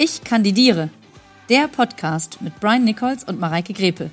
Ich 0.00 0.22
kandidiere. 0.22 0.90
Der 1.48 1.66
Podcast 1.66 2.40
mit 2.40 2.60
Brian 2.60 2.84
Nichols 2.84 3.24
und 3.24 3.40
Mareike 3.40 3.72
Grepe. 3.72 4.12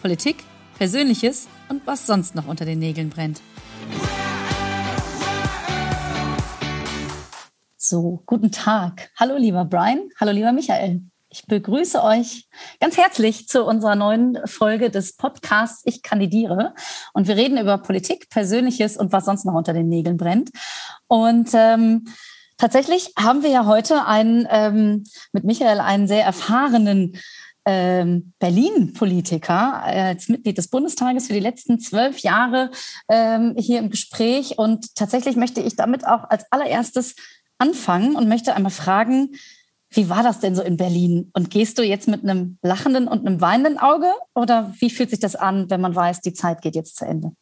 Politik, 0.00 0.42
Persönliches 0.78 1.46
und 1.68 1.86
was 1.86 2.06
sonst 2.06 2.34
noch 2.34 2.46
unter 2.46 2.64
den 2.64 2.78
Nägeln 2.78 3.10
brennt. 3.10 3.42
So, 7.76 8.22
guten 8.24 8.50
Tag. 8.50 9.10
Hallo 9.14 9.36
lieber 9.36 9.66
Brian, 9.66 10.08
hallo 10.18 10.32
lieber 10.32 10.52
Michael. 10.52 11.02
Ich 11.28 11.44
begrüße 11.44 12.02
euch 12.02 12.48
ganz 12.80 12.96
herzlich 12.96 13.46
zu 13.46 13.66
unserer 13.66 13.94
neuen 13.94 14.38
Folge 14.46 14.88
des 14.88 15.16
Podcasts 15.16 15.82
Ich 15.84 16.02
kandidiere. 16.02 16.72
Und 17.12 17.28
wir 17.28 17.36
reden 17.36 17.58
über 17.58 17.76
Politik, 17.76 18.30
Persönliches 18.30 18.96
und 18.96 19.12
was 19.12 19.26
sonst 19.26 19.44
noch 19.44 19.52
unter 19.52 19.74
den 19.74 19.90
Nägeln 19.90 20.16
brennt. 20.16 20.48
Und 21.08 21.50
ähm, 21.52 22.06
Tatsächlich 22.58 23.12
haben 23.18 23.42
wir 23.42 23.50
ja 23.50 23.66
heute 23.66 24.06
einen, 24.06 24.46
ähm, 24.50 25.04
mit 25.32 25.44
Michael 25.44 25.80
einen 25.80 26.08
sehr 26.08 26.24
erfahrenen 26.24 27.18
ähm, 27.66 28.32
Berlin-Politiker 28.38 29.82
äh, 29.86 30.00
als 30.00 30.28
Mitglied 30.28 30.56
des 30.56 30.68
Bundestages 30.68 31.26
für 31.26 31.32
die 31.34 31.40
letzten 31.40 31.80
zwölf 31.80 32.20
Jahre 32.20 32.70
ähm, 33.08 33.54
hier 33.58 33.80
im 33.80 33.90
Gespräch. 33.90 34.56
Und 34.56 34.94
tatsächlich 34.94 35.36
möchte 35.36 35.60
ich 35.60 35.76
damit 35.76 36.06
auch 36.06 36.24
als 36.30 36.44
allererstes 36.50 37.16
anfangen 37.58 38.14
und 38.14 38.28
möchte 38.28 38.54
einmal 38.54 38.70
fragen, 38.70 39.32
wie 39.90 40.08
war 40.08 40.22
das 40.22 40.40
denn 40.40 40.54
so 40.54 40.62
in 40.62 40.76
Berlin? 40.76 41.30
Und 41.32 41.50
gehst 41.50 41.78
du 41.78 41.82
jetzt 41.82 42.08
mit 42.08 42.22
einem 42.22 42.58
lachenden 42.62 43.08
und 43.08 43.26
einem 43.26 43.40
weinenden 43.40 43.78
Auge? 43.78 44.12
Oder 44.34 44.74
wie 44.78 44.90
fühlt 44.90 45.10
sich 45.10 45.20
das 45.20 45.36
an, 45.36 45.70
wenn 45.70 45.80
man 45.80 45.94
weiß, 45.94 46.20
die 46.20 46.32
Zeit 46.32 46.62
geht 46.62 46.74
jetzt 46.74 46.96
zu 46.96 47.04
Ende? 47.04 47.32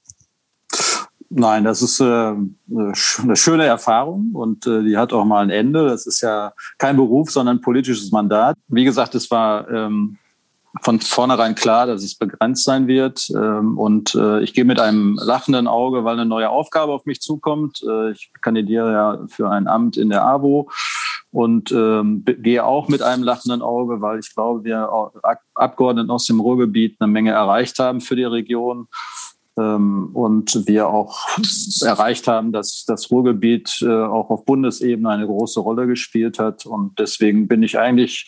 Nein, 1.36 1.64
das 1.64 1.82
ist 1.82 1.98
äh, 1.98 2.04
eine 2.04 3.34
schöne 3.34 3.64
Erfahrung 3.64 4.30
und 4.34 4.68
äh, 4.68 4.84
die 4.84 4.96
hat 4.96 5.12
auch 5.12 5.24
mal 5.24 5.42
ein 5.42 5.50
Ende. 5.50 5.84
Das 5.88 6.06
ist 6.06 6.20
ja 6.20 6.52
kein 6.78 6.96
Beruf, 6.96 7.32
sondern 7.32 7.56
ein 7.56 7.60
politisches 7.60 8.12
Mandat. 8.12 8.56
Wie 8.68 8.84
gesagt, 8.84 9.16
es 9.16 9.28
war 9.32 9.68
ähm, 9.68 10.16
von 10.82 11.00
vornherein 11.00 11.56
klar, 11.56 11.88
dass 11.88 12.04
es 12.04 12.14
begrenzt 12.14 12.62
sein 12.64 12.86
wird. 12.86 13.28
Ähm, 13.34 13.76
und 13.78 14.14
äh, 14.14 14.42
ich 14.42 14.54
gehe 14.54 14.64
mit 14.64 14.78
einem 14.78 15.18
lachenden 15.20 15.66
Auge, 15.66 16.04
weil 16.04 16.12
eine 16.12 16.24
neue 16.24 16.50
Aufgabe 16.50 16.92
auf 16.92 17.04
mich 17.04 17.20
zukommt. 17.20 17.84
Ich 18.12 18.30
kandidiere 18.40 18.92
ja 18.92 19.18
für 19.26 19.50
ein 19.50 19.66
Amt 19.66 19.96
in 19.96 20.10
der 20.10 20.24
AWO 20.24 20.70
und 21.32 21.72
ähm, 21.72 22.24
gehe 22.24 22.64
auch 22.64 22.86
mit 22.86 23.02
einem 23.02 23.24
lachenden 23.24 23.60
Auge, 23.60 24.00
weil 24.00 24.20
ich 24.20 24.32
glaube, 24.32 24.62
wir 24.62 24.88
Abgeordneten 25.54 26.12
aus 26.12 26.26
dem 26.26 26.38
Ruhrgebiet 26.38 26.96
eine 27.00 27.10
Menge 27.10 27.32
erreicht 27.32 27.80
haben 27.80 28.00
für 28.00 28.14
die 28.14 28.22
Region 28.22 28.86
und 29.56 30.66
wir 30.66 30.88
auch 30.88 31.16
erreicht 31.82 32.26
haben, 32.26 32.52
dass 32.52 32.84
das 32.86 33.10
Ruhrgebiet 33.10 33.82
äh, 33.82 33.88
auch 33.88 34.30
auf 34.30 34.44
Bundesebene 34.44 35.08
eine 35.08 35.26
große 35.26 35.60
Rolle 35.60 35.86
gespielt 35.86 36.38
hat. 36.38 36.66
Und 36.66 36.98
deswegen 36.98 37.46
bin 37.46 37.62
ich 37.62 37.78
eigentlich 37.78 38.26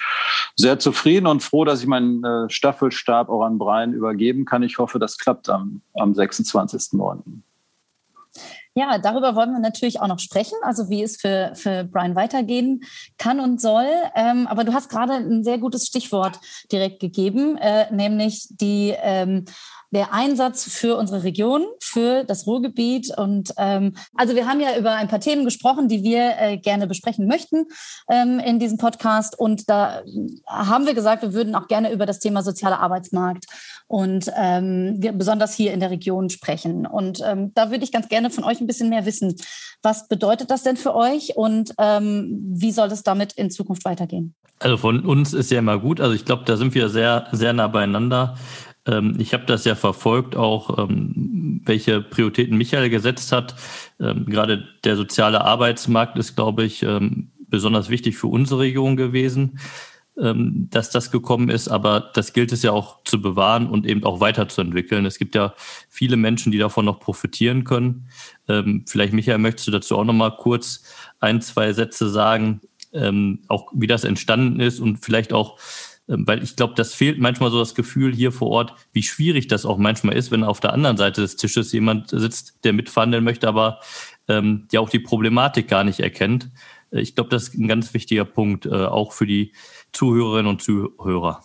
sehr 0.55 0.79
zufrieden 0.79 1.27
und 1.27 1.43
froh, 1.43 1.65
dass 1.65 1.81
ich 1.81 1.87
meinen 1.87 2.23
äh, 2.25 2.49
Staffelstab 2.49 3.29
auch 3.29 3.43
an 3.43 3.59
Brian 3.59 3.93
übergeben 3.93 4.45
kann. 4.45 4.63
Ich 4.63 4.79
hoffe, 4.79 4.99
das 4.99 5.19
klappt 5.19 5.49
am, 5.49 5.83
am 5.95 6.13
26.09. 6.13 7.43
Ja, 8.79 8.99
darüber 8.99 9.35
wollen 9.35 9.53
wir 9.53 9.59
natürlich 9.59 10.01
auch 10.01 10.07
noch 10.07 10.19
sprechen, 10.19 10.59
also 10.61 10.91
wie 10.91 11.03
es 11.03 11.17
für, 11.17 11.53
für 11.55 11.85
Brian 11.85 12.15
weitergehen 12.15 12.83
kann 13.17 13.41
und 13.41 13.59
soll. 13.59 13.89
Ähm, 14.15 14.47
aber 14.47 14.65
du 14.65 14.75
hast 14.75 14.91
gerade 14.91 15.15
ein 15.15 15.43
sehr 15.43 15.57
gutes 15.57 15.87
Stichwort 15.87 16.39
direkt 16.71 17.01
gegeben, 17.01 17.57
äh, 17.57 17.91
nämlich 17.91 18.47
die 18.51 18.95
ähm, 18.99 19.47
der 19.91 20.13
Einsatz 20.13 20.65
für 20.65 20.97
unsere 20.97 21.23
Region, 21.23 21.65
für 21.81 22.25
das 22.25 22.47
Ruhrgebiet. 22.47 23.17
Und 23.17 23.53
ähm, 23.57 23.97
also 24.15 24.35
wir 24.35 24.47
haben 24.47 24.61
ja 24.61 24.77
über 24.77 24.93
ein 24.93 25.09
paar 25.09 25.21
Themen 25.21 25.45
gesprochen, 25.45 25.89
die 25.89 26.03
wir 26.03 26.35
äh, 26.39 26.57
gerne 26.59 26.87
besprechen 26.87 27.27
möchten 27.27 27.67
ähm, 28.11 28.39
in 28.39 28.59
diesem 28.59 28.79
Podcast. 28.79 29.39
Und 29.39 29.69
da 29.69 30.03
haben 30.47 30.87
wir 30.87 30.95
gesagt, 30.95 31.23
wir 31.23 31.33
würden 31.33 31.55
auch 31.55 31.69
gerne 31.69 31.93
über 31.93 32.07
das 32.07 32.19
Thema 32.19 32.43
sozialer 32.43 32.81
Arbeitsmarkt 32.81 33.47
und 33.87 34.31
ähm, 34.37 35.01
besonders 35.15 35.55
hier 35.55 35.73
in 35.73 35.81
der 35.81 35.91
Region 35.91 36.31
sprechen. 36.31 36.87
Und 36.87 37.21
ähm, 37.25 37.53
da 37.55 37.71
würde 37.71 37.85
ich 37.85 37.93
ganz 37.93 38.09
gerne 38.09 38.31
von 38.31 38.45
euch 38.45 38.61
ein 38.61 38.67
bisschen 38.67 38.89
mehr 38.89 39.07
wissen. 39.07 39.37
Was 39.83 40.09
bedeutet 40.09 40.51
das 40.51 40.63
denn 40.63 40.77
für 40.77 40.95
euch 40.95 41.37
und 41.37 41.73
ähm, 41.79 42.43
wie 42.49 42.73
soll 42.73 42.89
es 42.89 43.03
damit 43.03 43.35
in 43.35 43.51
Zukunft 43.51 43.85
weitergehen? 43.85 44.35
Also 44.59 44.79
von 44.79 45.05
uns 45.05 45.35
ist 45.35 45.51
ja 45.51 45.59
immer 45.59 45.79
gut. 45.79 46.01
Also 46.01 46.15
ich 46.15 46.25
glaube, 46.25 46.45
da 46.47 46.57
sind 46.57 46.75
wir 46.75 46.89
sehr, 46.89 47.27
sehr 47.33 47.53
nah 47.53 47.69
beieinander. 47.69 48.37
Ähm, 48.87 49.17
ich 49.19 49.35
habe 49.35 49.45
das 49.47 49.65
ja 49.65 49.75
verfolgt, 49.75 50.37
auch 50.37 50.79
ähm, 50.79 51.61
welche 51.65 52.01
Prioritäten 52.01 52.57
Michael 52.57 52.89
gesetzt 52.89 53.33
hat. 53.33 53.57
Ähm, 54.01 54.27
gerade 54.27 54.65
der 54.85 54.97
soziale 54.97 55.45
Arbeitsmarkt 55.45 56.17
ist, 56.19 56.37
glaube 56.37 56.65
ich, 56.65 56.87
besonders 57.49 57.89
wichtig 57.89 58.17
für 58.17 58.27
unsere 58.27 58.61
Region 58.61 58.97
gewesen, 58.97 59.59
dass 60.15 60.91
das 60.91 61.11
gekommen 61.11 61.49
ist. 61.49 61.69
Aber 61.69 62.11
das 62.15 62.33
gilt 62.33 62.53
es 62.53 62.63
ja 62.63 62.73
auch 62.73 63.03
zu 63.05 63.21
bewahren 63.21 63.69
und 63.69 63.87
eben 63.87 64.05
auch 64.05 64.21
weiterzuentwickeln. 64.21 65.07
Es 65.07 65.19
gibt 65.19 65.35
ja 65.35 65.55
viele 65.89 66.17
Menschen, 66.17 66.53
die 66.53 66.59
davon 66.59 66.85
noch 66.85 67.01
profitieren 67.01 67.65
können. 67.65 68.09
Vielleicht, 68.87 69.13
Michael, 69.13 69.39
möchtest 69.39 69.69
du 69.69 69.73
dazu 69.73 69.97
auch 69.97 70.05
noch 70.05 70.13
mal 70.13 70.37
kurz 70.37 70.85
ein, 71.21 71.41
zwei 71.41 71.73
Sätze 71.73 72.09
sagen, 72.09 72.61
auch 73.49 73.71
wie 73.75 73.87
das 73.87 74.05
entstanden 74.05 74.61
ist 74.61 74.81
und 74.81 74.99
vielleicht 74.99 75.33
auch 75.33 75.59
weil 76.07 76.43
ich 76.43 76.57
glaube, 76.57 76.75
das 76.75 76.95
fehlt 76.95 77.19
manchmal 77.19 77.51
so 77.51 77.59
das 77.59 77.75
Gefühl 77.75 78.15
hier 78.15 78.31
vor 78.31 78.49
Ort, 78.49 78.75
wie 78.93 79.03
schwierig 79.03 79.49
das 79.49 79.67
auch 79.67 79.79
manchmal 79.79 80.17
ist, 80.17 80.31
wenn 80.31 80.45
auf 80.45 80.61
der 80.61 80.73
anderen 80.73 80.97
Seite 80.97 81.21
des 81.21 81.37
Tisches 81.37 81.73
jemand 81.73 82.11
sitzt, 82.11 82.65
der 82.65 82.73
mitverhandeln 82.73 83.25
möchte, 83.25 83.49
aber 83.49 83.81
ähm, 84.29 84.69
der 84.73 84.81
auch 84.81 84.89
die 84.89 85.01
Problematik 85.01 85.69
gar 85.69 85.85
nicht 85.85 86.01
erkennt. 86.01 86.51
Äh, 86.93 87.01
ich 87.01 87.15
glaube, 87.15 87.31
das 87.31 87.49
ist 87.49 87.55
ein 87.55 87.69
ganz 87.69 87.93
wichtiger 87.95 88.25
Punkt, 88.25 88.67
äh, 88.67 88.71
auch 88.71 89.13
für 89.13 89.27
die 89.27 89.53
Zuhörerinnen 89.93 90.51
und 90.51 90.63
Zuhörer. 90.63 91.43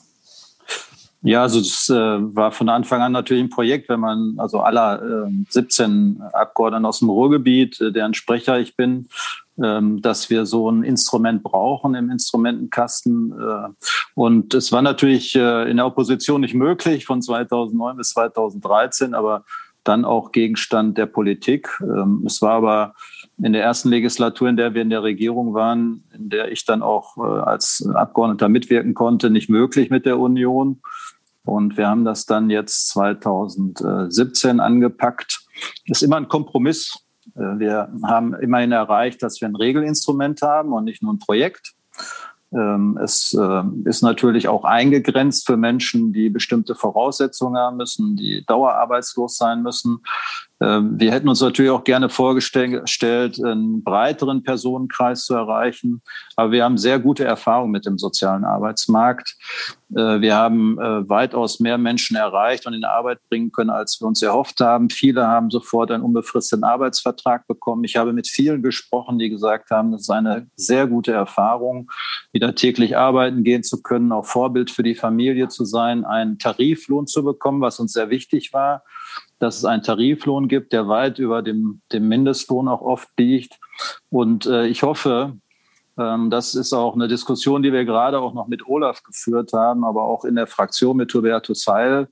Ja, 1.24 1.44
also 1.44 1.60
das 1.60 1.88
äh, 1.90 1.94
war 1.94 2.52
von 2.52 2.68
Anfang 2.68 3.02
an 3.02 3.12
natürlich 3.12 3.44
ein 3.44 3.50
Projekt, 3.50 3.90
wenn 3.90 4.00
man, 4.00 4.36
also 4.38 4.62
aller 4.62 5.28
äh, 5.28 5.32
17 5.50 6.20
Abgeordneten 6.34 6.86
aus 6.86 7.00
dem 7.00 7.10
Ruhrgebiet, 7.10 7.80
äh, 7.80 7.92
deren 7.92 8.16
Sprecher 8.16 8.60
ich 8.60 8.76
bin, 8.76 9.08
ähm, 9.62 10.02
dass 10.02 10.32
wir 10.32 10.48
so 10.48 10.72
ein 10.72 10.84
Instrument 10.84 11.44
brauchen 11.44 11.94
im 11.94 12.10
Instrumentenkasten. 12.10 13.34
Äh, 13.40 13.70
und 14.16 14.56
es 14.56 14.72
war 14.72 14.82
natürlich 14.82 15.36
äh, 15.36 15.70
in 15.70 15.78
der 15.78 15.86
Opposition 15.86 16.42
nicht 16.42 16.56
möglich 16.56 17.06
von 17.06 17.22
2009 17.22 17.98
bis 17.98 18.10
2013, 18.10 19.14
aber 19.14 19.46
dann 19.84 20.06
auch 20.06 20.32
Gegenstand 20.32 20.98
der 20.98 21.06
Politik. 21.06 21.70
Ähm, 21.82 22.24
es 22.26 22.42
war 22.42 22.54
aber 22.54 22.94
in 23.42 23.54
der 23.54 23.64
ersten 23.64 23.90
Legislatur, 23.90 24.50
in 24.50 24.58
der 24.58 24.74
wir 24.74 24.82
in 24.82 24.90
der 24.90 25.04
Regierung 25.04 25.54
waren, 25.54 26.04
in 26.14 26.30
der 26.30 26.52
ich 26.52 26.66
dann 26.66 26.82
auch 26.82 27.18
äh, 27.18 27.22
als 27.22 27.88
Abgeordneter 27.94 28.50
mitwirken 28.50 28.94
konnte, 28.94 29.30
nicht 29.30 29.50
möglich 29.50 29.90
mit 29.90 30.06
der 30.06 30.20
Union. 30.20 30.82
Und 31.44 31.78
wir 31.78 31.88
haben 31.88 32.06
das 32.06 32.26
dann 32.26 32.50
jetzt 32.50 32.90
2017 32.90 34.60
angepackt. 34.60 35.40
Ist 35.86 36.04
immer 36.04 36.18
ein 36.18 36.28
Kompromiss 36.28 36.94
äh, 37.36 37.60
wir 37.60 37.90
haben 38.04 38.34
immerhin 38.36 38.72
erreicht, 38.72 39.22
dass 39.24 39.42
wir 39.42 39.48
ein 39.48 39.56
Regelinstrument 39.56 40.42
haben 40.42 40.74
und 40.74 40.86
nicht 40.86 41.04
nur 41.04 41.14
ein 41.14 41.20
Projekt. 41.20 41.74
Ähm, 42.54 43.00
es 43.02 43.34
äh, 43.34 43.64
ist 43.86 44.02
natürlich 44.02 44.48
auch 44.48 44.66
eingegrenzt 44.66 45.46
für 45.46 45.58
Menschen, 45.58 46.12
die 46.12 46.30
bestimmte 46.30 46.76
Voraussetzungen 46.76 47.58
haben 47.58 47.78
müssen, 47.78 48.16
die 48.16 48.44
dauerarbeitslos 48.46 49.38
sein 49.38 49.62
müssen. 49.62 50.02
Ähm, 50.62 51.00
wir 51.00 51.12
hätten 51.12 51.28
uns 51.28 51.42
natürlich 51.42 51.72
auch 51.72 51.84
gerne 51.84 52.10
vorgestellt, 52.10 53.44
einen 53.44 53.84
breiteren 53.84 54.44
Personenkreis 54.44 55.26
zu 55.26 55.34
erreichen. 55.34 56.02
Aber 56.36 56.52
wir 56.52 56.64
haben 56.64 56.78
sehr 56.78 57.00
gute 57.00 57.24
Erfahrungen 57.24 57.72
mit 57.72 57.86
dem 57.86 57.98
sozialen 57.98 58.44
Arbeitsmarkt. 58.44 59.36
Äh, 59.96 60.22
wir 60.22 60.36
haben 60.36 60.80
äh, 60.80 61.10
weitaus 61.10 61.60
mehr 61.60 61.80
Menschen 61.80 62.16
erreicht 62.16 62.68
und 62.68 62.74
in 62.74 62.84
Arbeit 62.84 63.20
bringen 63.28 63.52
können, 63.52 63.72
als 63.72 64.00
wir 64.00 64.08
uns 64.08 64.22
erhofft 64.22 64.60
haben. 64.62 64.92
Viele 64.92 65.26
haben 65.26 65.50
sofort 65.50 65.92
einen 65.92 66.04
unbefristeten 66.04 66.64
Arbeitsvertrag 66.64 67.48
bekommen. 67.48 67.84
Ich 67.84 67.98
habe 67.98 68.14
mit 68.14 68.28
vielen 68.28 68.62
gesprochen, 68.62 69.18
die 69.18 69.30
gesagt 69.30 69.72
haben, 69.72 69.92
das 69.92 70.02
ist 70.02 70.10
eine 70.12 70.48
sehr 70.56 70.86
gute 70.86 71.12
Erfahrung, 71.12 71.92
wieder 72.32 72.54
täglich 72.54 72.98
arbeiten 72.98 73.44
gehen 73.44 73.64
zu 73.64 73.82
können, 73.82 74.12
auch 74.12 74.26
Vorbild 74.26 74.70
für 74.70 74.84
die 74.84 74.96
Familie 74.96 75.48
zu 75.48 75.66
sein, 75.66 76.06
einen 76.06 76.38
Tariflohn 76.38 77.08
zu 77.08 77.24
bekommen, 77.24 77.62
was 77.62 77.80
uns 77.80 77.94
sehr 77.94 78.10
wichtig 78.12 78.54
war 78.54 78.84
dass 79.42 79.58
es 79.58 79.66
einen 79.66 79.82
Tariflohn 79.82 80.48
gibt, 80.48 80.72
der 80.72 80.88
weit 80.88 81.18
über 81.18 81.42
dem, 81.42 81.82
dem 81.92 82.08
Mindestlohn 82.08 82.68
auch 82.68 82.82
oft 82.82 83.10
liegt. 83.18 83.60
Und 84.10 84.46
äh, 84.46 84.68
ich 84.68 84.84
hoffe, 84.84 85.36
ähm, 85.98 86.30
das 86.30 86.54
ist 86.54 86.74
auch 86.74 86.94
eine 86.94 87.08
Diskussion, 87.08 87.64
die 87.64 87.74
wir 87.74 87.84
gerade 87.84 88.20
auch 88.20 88.36
noch 88.36 88.48
mit 88.48 88.68
Olaf 88.68 89.02
geführt 89.02 89.52
haben, 89.54 89.84
aber 89.84 90.04
auch 90.04 90.26
in 90.26 90.36
der 90.36 90.46
Fraktion 90.46 90.96
mit 90.96 91.12
Hubertus 91.12 91.66
Heil, 91.66 92.08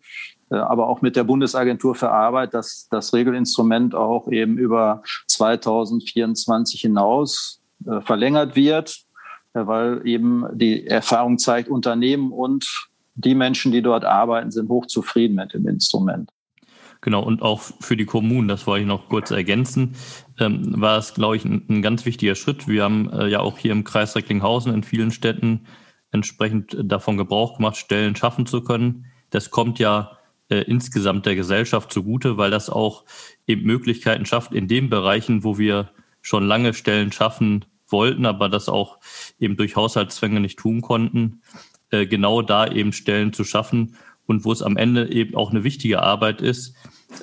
äh, 0.50 0.56
aber 0.56 0.88
auch 0.88 1.04
mit 1.04 1.16
der 1.16 1.24
Bundesagentur 1.24 1.94
für 1.94 2.10
Arbeit, 2.10 2.56
dass 2.56 2.88
das 2.90 3.14
Regelinstrument 3.14 3.94
auch 3.94 4.28
eben 4.30 4.58
über 4.58 5.04
2024 5.28 6.82
hinaus 6.82 7.62
äh, 7.86 8.02
verlängert 8.02 8.56
wird, 8.56 9.02
äh, 9.54 9.68
weil 9.68 10.02
eben 10.08 10.46
die 10.54 10.88
Erfahrung 10.88 11.38
zeigt, 11.38 11.70
Unternehmen 11.70 12.32
und 12.32 12.90
die 13.14 13.36
Menschen, 13.36 13.72
die 13.72 13.84
dort 13.84 14.04
arbeiten, 14.04 14.50
sind 14.50 14.68
hochzufrieden 14.70 15.36
mit 15.36 15.54
dem 15.54 15.68
Instrument. 15.68 16.32
Genau, 17.02 17.24
und 17.24 17.42
auch 17.42 17.62
für 17.80 17.96
die 17.96 18.06
Kommunen, 18.06 18.50
das 18.50 18.68
wollte 18.68 18.82
ich 18.82 18.88
noch 18.88 19.08
kurz 19.08 19.32
ergänzen, 19.32 19.96
ähm, 20.38 20.82
war 20.82 20.98
es, 20.98 21.14
glaube 21.14 21.38
ich, 21.38 21.46
ein, 21.46 21.66
ein, 21.70 21.82
ganz 21.82 22.06
wichtiger 22.06 22.36
Schritt. 22.36 22.68
Wir 22.68 22.84
haben 22.84 23.10
äh, 23.12 23.28
ja 23.28 23.40
auch 23.40 23.58
hier 23.58 23.72
im 23.72 23.86
Kreis 23.86 24.16
Recklinghausen 24.16 24.74
in 24.74 24.84
vielen 24.84 25.12
Städten 25.12 25.66
entsprechend 26.12 26.76
davon 26.84 27.16
Gebrauch 27.16 27.58
gemacht, 27.58 27.78
Stellen 27.78 28.16
schaffen 28.16 28.46
zu 28.46 28.64
können. 28.64 29.06
Das 29.30 29.50
kommt 29.50 29.80
ja 29.80 30.18
äh, 30.50 30.62
insgesamt 30.64 31.26
der 31.26 31.36
Gesellschaft 31.36 31.94
zugute, 31.94 32.38
weil 32.38 32.52
das 32.52 32.70
auch 32.70 33.06
eben 33.48 33.64
Möglichkeiten 33.64 34.26
schafft 34.26 34.52
in 34.52 34.68
den 34.68 34.90
Bereichen, 34.90 35.44
wo 35.44 35.58
wir 35.58 35.92
schon 36.22 36.48
lange 36.48 36.74
Stellen 36.74 37.12
schaffen 37.14 37.66
wollten, 37.88 38.26
aber 38.26 38.50
das 38.50 38.68
auch 38.68 39.00
eben 39.40 39.56
durch 39.56 39.76
Haushaltszwänge 39.76 40.40
nicht 40.40 40.60
tun 40.60 40.82
konnten, 40.82 41.42
äh, 41.92 42.06
genau 42.06 42.42
da 42.42 42.68
eben 42.68 42.92
Stellen 42.92 43.32
zu 43.32 43.44
schaffen 43.44 43.96
und 44.30 44.46
wo 44.46 44.52
es 44.52 44.62
am 44.62 44.78
Ende 44.78 45.12
eben 45.12 45.36
auch 45.36 45.50
eine 45.50 45.64
wichtige 45.64 46.04
Arbeit 46.04 46.40
ist, 46.42 46.76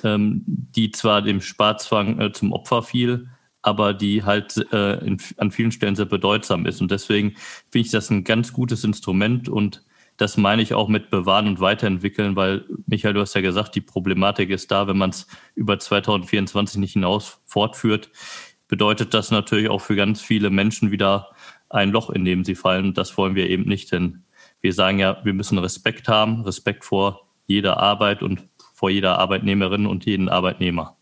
ähm, 0.03 0.43
die 0.45 0.91
zwar 0.91 1.21
dem 1.21 1.39
Sparzwang 1.39 2.19
äh, 2.19 2.31
zum 2.33 2.51
Opfer 2.51 2.83
fiel, 2.83 3.29
aber 3.61 3.93
die 3.93 4.23
halt 4.23 4.57
äh, 4.73 5.05
in, 5.05 5.17
an 5.37 5.51
vielen 5.51 5.71
Stellen 5.71 5.95
sehr 5.95 6.05
bedeutsam 6.05 6.65
ist. 6.65 6.81
Und 6.81 6.91
deswegen 6.91 7.35
finde 7.71 7.85
ich 7.85 7.91
das 7.91 8.09
ein 8.09 8.25
ganz 8.25 8.51
gutes 8.51 8.83
Instrument 8.83 9.47
und 9.47 9.83
das 10.17 10.35
meine 10.35 10.61
ich 10.61 10.73
auch 10.73 10.89
mit 10.89 11.09
bewahren 11.09 11.47
und 11.47 11.59
weiterentwickeln, 11.59 12.35
weil, 12.35 12.65
Michael, 12.87 13.13
du 13.13 13.21
hast 13.21 13.35
ja 13.35 13.41
gesagt, 13.41 13.75
die 13.75 13.81
Problematik 13.81 14.49
ist 14.49 14.71
da, 14.71 14.87
wenn 14.87 14.97
man 14.97 15.11
es 15.11 15.27
über 15.55 15.79
2024 15.79 16.79
nicht 16.79 16.93
hinaus 16.93 17.39
fortführt, 17.45 18.09
bedeutet 18.67 19.13
das 19.13 19.31
natürlich 19.31 19.69
auch 19.69 19.79
für 19.79 19.95
ganz 19.95 20.19
viele 20.19 20.49
Menschen 20.49 20.91
wieder 20.91 21.29
ein 21.69 21.91
Loch, 21.91 22.09
in 22.09 22.25
dem 22.25 22.43
sie 22.43 22.55
fallen. 22.55 22.87
Und 22.87 22.97
das 22.97 23.17
wollen 23.17 23.35
wir 23.35 23.49
eben 23.49 23.63
nicht, 23.63 23.91
denn 23.91 24.23
wir 24.61 24.73
sagen 24.73 24.99
ja, 24.99 25.23
wir 25.23 25.33
müssen 25.33 25.57
Respekt 25.57 26.07
haben, 26.07 26.41
Respekt 26.43 26.83
vor 26.83 27.27
jeder 27.47 27.77
Arbeit 27.77 28.21
und 28.21 28.47
vor 28.73 28.89
jeder 28.89 29.17
Arbeitnehmerin 29.19 29.85
und 29.85 30.05
jeden 30.05 30.29
Arbeitnehmer. 30.29 30.96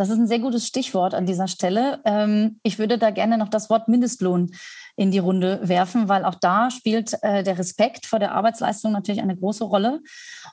Das 0.00 0.08
ist 0.08 0.16
ein 0.16 0.26
sehr 0.26 0.38
gutes 0.38 0.66
Stichwort 0.66 1.12
an 1.12 1.26
dieser 1.26 1.46
Stelle. 1.46 2.00
Ähm, 2.06 2.58
ich 2.62 2.78
würde 2.78 2.96
da 2.96 3.10
gerne 3.10 3.36
noch 3.36 3.50
das 3.50 3.68
Wort 3.68 3.86
Mindestlohn 3.86 4.50
in 4.96 5.10
die 5.10 5.18
Runde 5.18 5.60
werfen, 5.62 6.08
weil 6.08 6.24
auch 6.24 6.36
da 6.36 6.70
spielt 6.70 7.22
äh, 7.22 7.42
der 7.42 7.58
Respekt 7.58 8.06
vor 8.06 8.18
der 8.18 8.32
Arbeitsleistung 8.32 8.92
natürlich 8.92 9.20
eine 9.20 9.36
große 9.36 9.62
Rolle. 9.62 10.00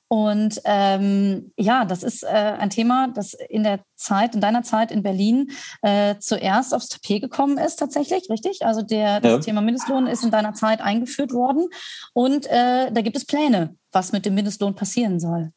Und 0.10 0.62
ähm, 0.66 1.54
ja, 1.58 1.86
das 1.86 2.04
ist 2.04 2.24
äh, 2.24 2.28
ein 2.28 2.70
Thema, 2.70 3.08
das 3.08 3.36
in 3.36 3.64
der 3.64 3.80
Zeit, 3.96 4.36
in 4.36 4.42
deiner 4.42 4.64
Zeit 4.64 4.92
in 4.92 5.02
Berlin 5.02 5.50
äh, 5.82 6.16
zuerst 6.20 6.74
aufs 6.74 6.90
Tapet 6.90 7.22
gekommen 7.22 7.58
ist, 7.58 7.78
tatsächlich, 7.78 8.30
richtig? 8.30 8.66
Also 8.66 8.82
der, 8.82 9.22
das 9.22 9.32
ja. 9.32 9.40
Thema 9.40 9.62
Mindestlohn 9.62 10.08
ist 10.08 10.26
in 10.26 10.32
deiner 10.32 10.56
Zeit 10.56 10.82
eingeführt 10.82 11.32
worden. 11.32 11.70
Und 12.12 12.48
äh, 12.48 12.92
da 12.92 13.00
gibt 13.00 13.16
es 13.16 13.26
Pläne, 13.26 13.78
was 13.94 14.12
mit 14.12 14.26
dem 14.26 14.36
Mindestlohn 14.36 14.76
passieren 14.76 15.22
soll. 15.22 15.54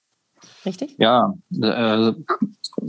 Richtig? 0.64 0.94
Ja, 0.98 1.34
äh, 1.62 2.12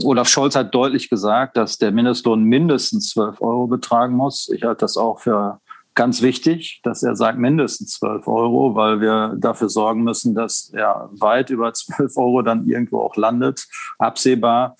Olaf 0.04 0.28
Scholz 0.28 0.54
hat 0.54 0.74
deutlich 0.74 1.08
gesagt, 1.08 1.56
dass 1.56 1.78
der 1.78 1.92
Mindestlohn 1.92 2.44
mindestens 2.44 3.10
12 3.10 3.40
Euro 3.40 3.66
betragen 3.66 4.16
muss. 4.16 4.50
Ich 4.54 4.62
halte 4.62 4.80
das 4.80 4.96
auch 4.96 5.20
für 5.20 5.60
ganz 5.94 6.22
wichtig, 6.22 6.80
dass 6.82 7.02
er 7.02 7.16
sagt 7.16 7.38
mindestens 7.38 7.98
12 7.98 8.26
Euro, 8.28 8.74
weil 8.74 9.00
wir 9.00 9.34
dafür 9.38 9.68
sorgen 9.68 10.02
müssen, 10.02 10.34
dass 10.34 10.70
er 10.74 11.10
weit 11.12 11.50
über 11.50 11.72
12 11.72 12.16
Euro 12.16 12.42
dann 12.42 12.66
irgendwo 12.68 13.00
auch 13.00 13.16
landet, 13.16 13.66
absehbar. 13.98 14.76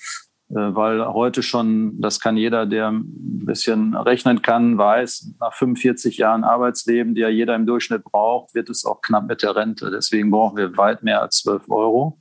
Äh, 0.50 0.74
weil 0.74 1.06
heute 1.06 1.42
schon, 1.42 2.00
das 2.00 2.20
kann 2.20 2.36
jeder, 2.36 2.66
der 2.66 2.88
ein 2.88 3.04
bisschen 3.44 3.94
rechnen 3.94 4.42
kann, 4.42 4.76
weiß, 4.76 5.34
nach 5.40 5.54
45 5.54 6.18
Jahren 6.18 6.44
Arbeitsleben, 6.44 7.14
die 7.14 7.22
ja 7.22 7.28
jeder 7.28 7.54
im 7.54 7.66
Durchschnitt 7.66 8.04
braucht, 8.04 8.54
wird 8.54 8.68
es 8.68 8.84
auch 8.84 9.00
knapp 9.00 9.26
mit 9.26 9.42
der 9.42 9.56
Rente. 9.56 9.90
Deswegen 9.90 10.30
brauchen 10.30 10.56
wir 10.56 10.76
weit 10.76 11.02
mehr 11.02 11.22
als 11.22 11.38
12 11.38 11.70
Euro. 11.70 12.18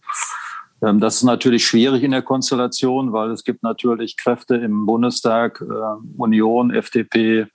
Ähm, 0.83 0.99
das 0.99 1.17
ist 1.17 1.23
natürlich 1.23 1.65
schwierig 1.65 2.03
in 2.03 2.11
der 2.11 2.21
Konstellation, 2.21 3.13
weil 3.13 3.31
es 3.31 3.43
gibt 3.43 3.63
natürlich 3.63 4.17
Kräfte 4.17 4.55
im 4.55 4.85
Bundestag, 4.85 5.61
äh, 5.61 6.17
Union, 6.17 6.71
FDP, 6.71 7.47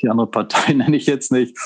die 0.00 0.08
andere 0.08 0.26
Partei 0.26 0.72
nenne 0.74 0.96
ich 0.96 1.06
jetzt 1.06 1.32
nicht, 1.32 1.56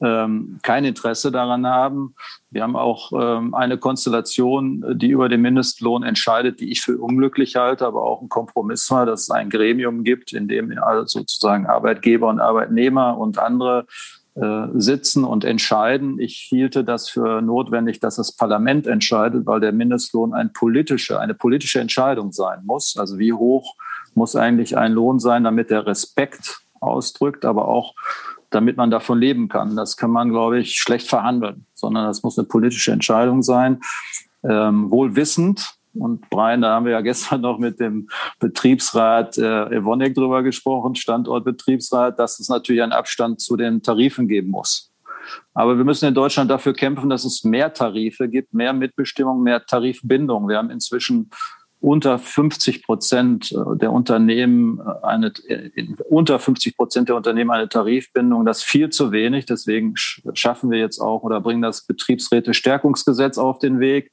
ähm, 0.00 0.58
kein 0.62 0.84
Interesse 0.84 1.30
daran 1.30 1.66
haben. 1.66 2.14
Wir 2.50 2.62
haben 2.62 2.76
auch 2.76 3.12
ähm, 3.14 3.54
eine 3.54 3.78
Konstellation, 3.78 4.84
die 4.98 5.08
über 5.08 5.28
den 5.28 5.40
Mindestlohn 5.40 6.02
entscheidet, 6.02 6.60
die 6.60 6.70
ich 6.70 6.82
für 6.82 6.98
unglücklich 6.98 7.56
halte, 7.56 7.86
aber 7.86 8.02
auch 8.02 8.20
ein 8.20 8.28
Kompromiss 8.28 8.90
war, 8.90 9.06
dass 9.06 9.22
es 9.22 9.30
ein 9.30 9.50
Gremium 9.50 10.02
gibt, 10.02 10.32
in 10.32 10.48
dem 10.48 10.76
also 10.78 11.20
sozusagen 11.20 11.66
Arbeitgeber 11.66 12.28
und 12.28 12.40
Arbeitnehmer 12.40 13.16
und 13.16 13.38
andere 13.38 13.86
äh, 14.34 14.66
sitzen 14.74 15.22
und 15.24 15.44
entscheiden. 15.44 16.18
Ich 16.18 16.36
hielte 16.36 16.82
das 16.82 17.08
für 17.08 17.40
notwendig, 17.40 18.00
dass 18.00 18.16
das 18.16 18.32
Parlament 18.32 18.86
entscheidet, 18.86 19.46
weil 19.46 19.60
der 19.60 19.72
Mindestlohn 19.72 20.34
ein 20.34 20.52
politische, 20.52 21.20
eine 21.20 21.34
politische 21.34 21.80
Entscheidung 21.80 22.32
sein 22.32 22.62
muss. 22.64 22.96
Also 22.98 23.18
wie 23.18 23.32
hoch 23.32 23.76
muss 24.14 24.34
eigentlich 24.34 24.76
ein 24.76 24.92
Lohn 24.92 25.20
sein, 25.20 25.44
damit 25.44 25.70
der 25.70 25.86
Respekt 25.86 26.62
ausdrückt, 26.80 27.44
aber 27.44 27.68
auch 27.68 27.94
damit 28.50 28.76
man 28.76 28.90
davon 28.90 29.18
leben 29.18 29.48
kann. 29.48 29.76
Das 29.76 29.96
kann 29.96 30.10
man, 30.10 30.30
glaube 30.30 30.58
ich, 30.58 30.76
schlecht 30.76 31.08
verhandeln, 31.08 31.66
sondern 31.74 32.06
das 32.06 32.22
muss 32.22 32.38
eine 32.38 32.46
politische 32.46 32.92
Entscheidung 32.92 33.42
sein. 33.42 33.80
Ähm, 34.42 34.90
wohl 34.90 35.16
wissend, 35.16 35.73
und 35.94 36.28
Brian, 36.30 36.62
da 36.62 36.74
haben 36.74 36.86
wir 36.86 36.92
ja 36.92 37.00
gestern 37.00 37.40
noch 37.40 37.58
mit 37.58 37.80
dem 37.80 38.08
Betriebsrat 38.40 39.38
äh, 39.38 39.76
Evonik 39.76 40.14
drüber 40.14 40.42
gesprochen, 40.42 40.94
Standortbetriebsrat, 40.94 42.18
dass 42.18 42.40
es 42.40 42.48
natürlich 42.48 42.82
einen 42.82 42.92
Abstand 42.92 43.40
zu 43.40 43.56
den 43.56 43.82
Tarifen 43.82 44.28
geben 44.28 44.50
muss. 44.50 44.90
Aber 45.54 45.78
wir 45.78 45.84
müssen 45.84 46.06
in 46.06 46.14
Deutschland 46.14 46.50
dafür 46.50 46.74
kämpfen, 46.74 47.08
dass 47.08 47.24
es 47.24 47.44
mehr 47.44 47.72
Tarife 47.72 48.28
gibt, 48.28 48.52
mehr 48.52 48.72
Mitbestimmung, 48.72 49.42
mehr 49.42 49.64
Tarifbindung. 49.64 50.48
Wir 50.48 50.58
haben 50.58 50.70
inzwischen 50.70 51.30
unter 51.80 52.18
50 52.18 52.82
Prozent 52.82 53.54
der 53.74 53.92
Unternehmen 53.92 54.80
eine, 55.02 55.32
unter 56.08 56.38
50 56.38 56.76
Prozent 56.76 57.08
der 57.10 57.16
Unternehmen 57.16 57.50
eine 57.50 57.68
Tarifbindung. 57.68 58.46
Das 58.46 58.58
ist 58.58 58.64
viel 58.64 58.88
zu 58.88 59.12
wenig. 59.12 59.44
Deswegen 59.44 59.94
schaffen 59.96 60.70
wir 60.70 60.78
jetzt 60.78 60.98
auch 60.98 61.22
oder 61.22 61.40
bringen 61.42 61.60
das 61.60 61.86
Betriebsräte-Stärkungsgesetz 61.86 63.36
auf 63.36 63.58
den 63.58 63.80
Weg 63.80 64.10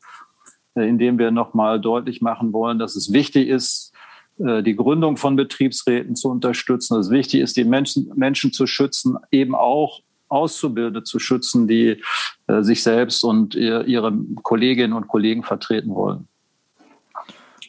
indem 0.76 1.20
wir 1.20 1.32
nochmal 1.32 1.80
deutlich 1.80 2.22
machen 2.22 2.54
wollen, 2.54 2.80
dass 2.80 2.96
es 2.96 3.12
wichtig 3.12 3.48
ist, 3.48 3.92
äh, 4.40 4.64
die 4.64 4.76
Gründung 4.76 5.18
von 5.18 5.36
Betriebsräten 5.36 6.16
zu 6.16 6.30
unterstützen, 6.30 6.96
dass 6.96 7.08
es 7.08 7.12
wichtig 7.12 7.42
ist, 7.42 7.58
die 7.58 7.66
Menschen, 7.66 8.12
Menschen 8.16 8.52
zu 8.52 8.68
schützen, 8.68 9.18
eben 9.32 9.56
auch 9.56 10.02
Auszubildende 10.30 11.04
zu 11.04 11.20
schützen, 11.20 11.68
die 11.68 12.02
äh, 12.48 12.62
sich 12.62 12.84
selbst 12.84 13.24
und 13.24 13.54
ihre 13.54 14.14
Kolleginnen 14.44 14.94
und 14.94 15.08
Kollegen 15.08 15.44
vertreten 15.44 15.94
wollen. 15.94 16.28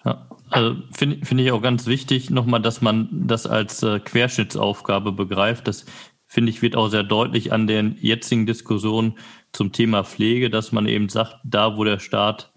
Ja, 0.05 0.26
also 0.50 0.76
finde 0.93 1.25
find 1.25 1.40
ich 1.40 1.50
auch 1.52 1.62
ganz 1.62 1.87
wichtig 1.87 2.31
nochmal, 2.31 2.60
dass 2.60 2.82
man 2.82 3.08
das 3.10 3.46
als 3.46 3.82
äh, 3.82 4.00
Querschnittsaufgabe 4.00 5.12
begreift. 5.12 5.66
Das 5.66 5.87
finde 6.26 6.50
ich 6.50 6.62
wird 6.62 6.76
auch 6.76 6.88
sehr 6.88 7.02
deutlich 7.02 7.52
an 7.52 7.66
den 7.66 7.96
jetzigen 8.00 8.46
Diskussionen 8.46 9.19
zum 9.53 9.72
Thema 9.72 10.03
Pflege, 10.03 10.50
dass 10.50 10.72
man 10.72 10.86
eben 10.86 11.08
sagt, 11.08 11.36
da 11.44 11.77
wo 11.77 11.84
der 11.84 11.98
Staat 11.98 12.52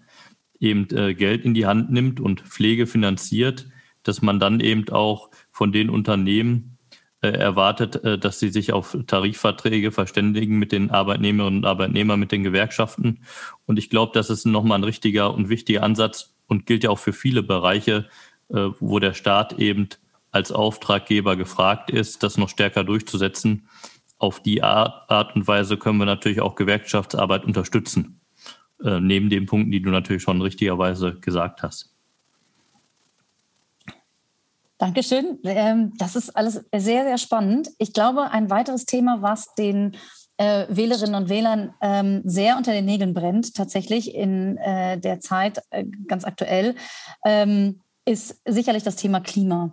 eben 0.60 0.88
äh, 0.96 1.14
Geld 1.14 1.44
in 1.44 1.54
die 1.54 1.66
Hand 1.66 1.90
nimmt 1.90 2.20
und 2.20 2.40
Pflege 2.40 2.86
finanziert, 2.86 3.68
dass 4.02 4.22
man 4.22 4.38
dann 4.38 4.60
eben 4.60 4.88
auch 4.90 5.30
von 5.50 5.72
den 5.72 5.90
Unternehmen 5.90 6.76
äh, 7.22 7.28
erwartet, 7.28 8.04
äh, 8.04 8.18
dass 8.18 8.38
sie 8.38 8.50
sich 8.50 8.72
auf 8.72 8.96
Tarifverträge 9.06 9.90
verständigen 9.90 10.58
mit 10.58 10.70
den 10.70 10.90
Arbeitnehmerinnen 10.90 11.58
und 11.58 11.64
Arbeitnehmern, 11.64 12.20
mit 12.20 12.30
den 12.30 12.44
Gewerkschaften. 12.44 13.20
Und 13.64 13.78
ich 13.78 13.90
glaube, 13.90 14.12
das 14.14 14.30
ist 14.30 14.44
nochmal 14.44 14.78
ein 14.78 14.84
richtiger 14.84 15.34
und 15.34 15.48
wichtiger 15.48 15.82
Ansatz 15.82 16.34
und 16.46 16.66
gilt 16.66 16.84
ja 16.84 16.90
auch 16.90 16.98
für 16.98 17.12
viele 17.12 17.42
Bereiche, 17.42 18.06
äh, 18.48 18.68
wo 18.78 18.98
der 18.98 19.14
Staat 19.14 19.58
eben 19.58 19.88
als 20.30 20.52
Auftraggeber 20.52 21.36
gefragt 21.36 21.90
ist, 21.90 22.22
das 22.22 22.36
noch 22.36 22.48
stärker 22.48 22.84
durchzusetzen. 22.84 23.68
Auf 24.18 24.40
die 24.42 24.62
Art, 24.62 25.10
Art 25.10 25.34
und 25.34 25.48
Weise 25.48 25.78
können 25.78 25.98
wir 25.98 26.06
natürlich 26.06 26.40
auch 26.40 26.54
Gewerkschaftsarbeit 26.54 27.44
unterstützen. 27.44 28.20
Äh, 28.84 29.00
neben 29.00 29.30
den 29.30 29.46
Punkten, 29.46 29.70
die 29.70 29.80
du 29.80 29.90
natürlich 29.90 30.22
schon 30.22 30.42
richtigerweise 30.42 31.14
gesagt 31.20 31.62
hast. 31.62 31.92
Dankeschön. 34.78 35.38
Ähm, 35.44 35.94
das 35.96 36.16
ist 36.16 36.36
alles 36.36 36.66
sehr, 36.74 37.04
sehr 37.04 37.16
spannend. 37.16 37.70
Ich 37.78 37.94
glaube, 37.94 38.30
ein 38.30 38.50
weiteres 38.50 38.84
Thema, 38.84 39.22
was 39.22 39.54
den 39.54 39.96
äh, 40.36 40.66
Wählerinnen 40.68 41.14
und 41.14 41.30
Wählern 41.30 41.72
ähm, 41.80 42.20
sehr 42.24 42.58
unter 42.58 42.72
den 42.72 42.84
Nägeln 42.84 43.14
brennt, 43.14 43.54
tatsächlich 43.54 44.14
in 44.14 44.58
äh, 44.58 45.00
der 45.00 45.20
Zeit 45.20 45.62
ganz 46.06 46.24
aktuell, 46.24 46.74
ähm, 47.24 47.80
ist 48.04 48.42
sicherlich 48.44 48.82
das 48.82 48.96
Thema 48.96 49.20
Klima 49.20 49.72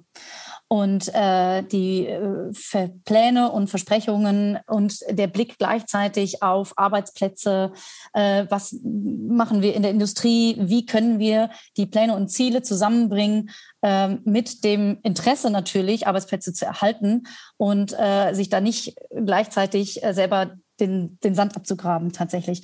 und 0.74 1.13
äh, 1.13 1.62
die 1.62 2.08
äh, 2.08 2.89
Pläne 3.06 3.51
und 3.51 3.70
Versprechungen 3.70 4.58
und 4.65 5.01
der 5.08 5.27
Blick 5.27 5.60
gleichzeitig 5.60 6.42
auf 6.42 6.74
Arbeitsplätze, 6.77 7.74
äh, 8.13 8.48
was 8.50 8.75
machen 8.82 9.62
wir 9.62 9.75
in 9.75 9.84
der 9.84 9.92
Industrie, 9.92 10.56
wie 10.60 10.88
können 10.88 11.20
wir 11.20 11.51
die 11.77 11.86
Pläne 11.86 12.15
und 12.15 12.30
Ziele 12.30 12.63
zusammenbringen 12.63 13.51
äh, 13.84 14.15
mit 14.25 14.63
dem 14.63 14.98
Interesse 15.03 15.51
natürlich, 15.51 16.08
Arbeitsplätze 16.08 16.53
zu 16.53 16.65
erhalten 16.65 17.27
und 17.58 17.94
äh, 17.96 18.34
sich 18.34 18.50
da 18.50 18.60
nicht 18.60 18.96
gleichzeitig 19.12 20.03
äh, 20.03 20.15
selber 20.15 20.56
den, 20.80 21.20
den 21.24 21.36
Sand 21.36 21.56
abzugraben 21.56 22.13
tatsächlich. 22.13 22.63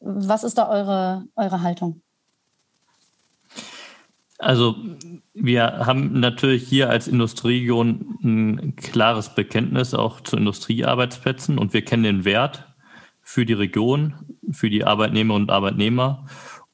Was 0.00 0.42
ist 0.42 0.56
da 0.56 0.70
eure, 0.70 1.26
eure 1.36 1.60
Haltung? 1.60 2.00
Also 4.42 4.74
wir 5.34 5.86
haben 5.86 6.18
natürlich 6.18 6.66
hier 6.66 6.90
als 6.90 7.06
Industrieregion 7.06 8.18
ein 8.24 8.76
klares 8.76 9.34
Bekenntnis 9.36 9.94
auch 9.94 10.20
zu 10.20 10.36
Industriearbeitsplätzen 10.36 11.58
und 11.58 11.72
wir 11.72 11.84
kennen 11.84 12.02
den 12.02 12.24
Wert 12.24 12.66
für 13.22 13.46
die 13.46 13.52
Region, 13.52 14.14
für 14.50 14.68
die 14.68 14.84
Arbeitnehmerinnen 14.84 15.44
und 15.44 15.50
Arbeitnehmer. 15.52 16.26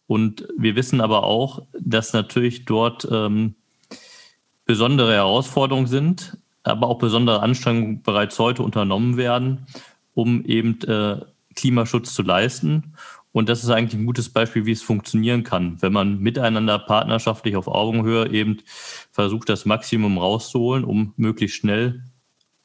Und 0.06 0.48
wir 0.56 0.76
wissen 0.76 1.02
aber 1.02 1.24
auch, 1.24 1.66
dass 1.78 2.14
natürlich 2.14 2.64
dort 2.64 3.06
ähm, 3.10 3.54
besondere 4.64 5.12
Herausforderungen 5.12 5.88
sind, 5.88 6.38
aber 6.62 6.88
auch 6.88 6.98
besondere 6.98 7.40
Anstrengungen 7.40 8.02
bereits 8.02 8.38
heute 8.38 8.62
unternommen 8.62 9.18
werden, 9.18 9.66
um 10.14 10.42
eben 10.46 10.80
äh, 10.84 11.20
Klimaschutz 11.54 12.14
zu 12.14 12.22
leisten. 12.22 12.94
Und 13.32 13.48
das 13.48 13.62
ist 13.62 13.70
eigentlich 13.70 14.00
ein 14.00 14.06
gutes 14.06 14.30
Beispiel, 14.30 14.66
wie 14.66 14.72
es 14.72 14.82
funktionieren 14.82 15.44
kann, 15.44 15.80
wenn 15.82 15.92
man 15.92 16.18
miteinander 16.18 16.78
partnerschaftlich 16.78 17.56
auf 17.56 17.68
Augenhöhe 17.68 18.30
eben 18.30 18.58
versucht, 19.10 19.48
das 19.48 19.66
Maximum 19.66 20.18
rauszuholen, 20.18 20.84
um 20.84 21.12
möglichst 21.16 21.56
schnell 21.56 22.02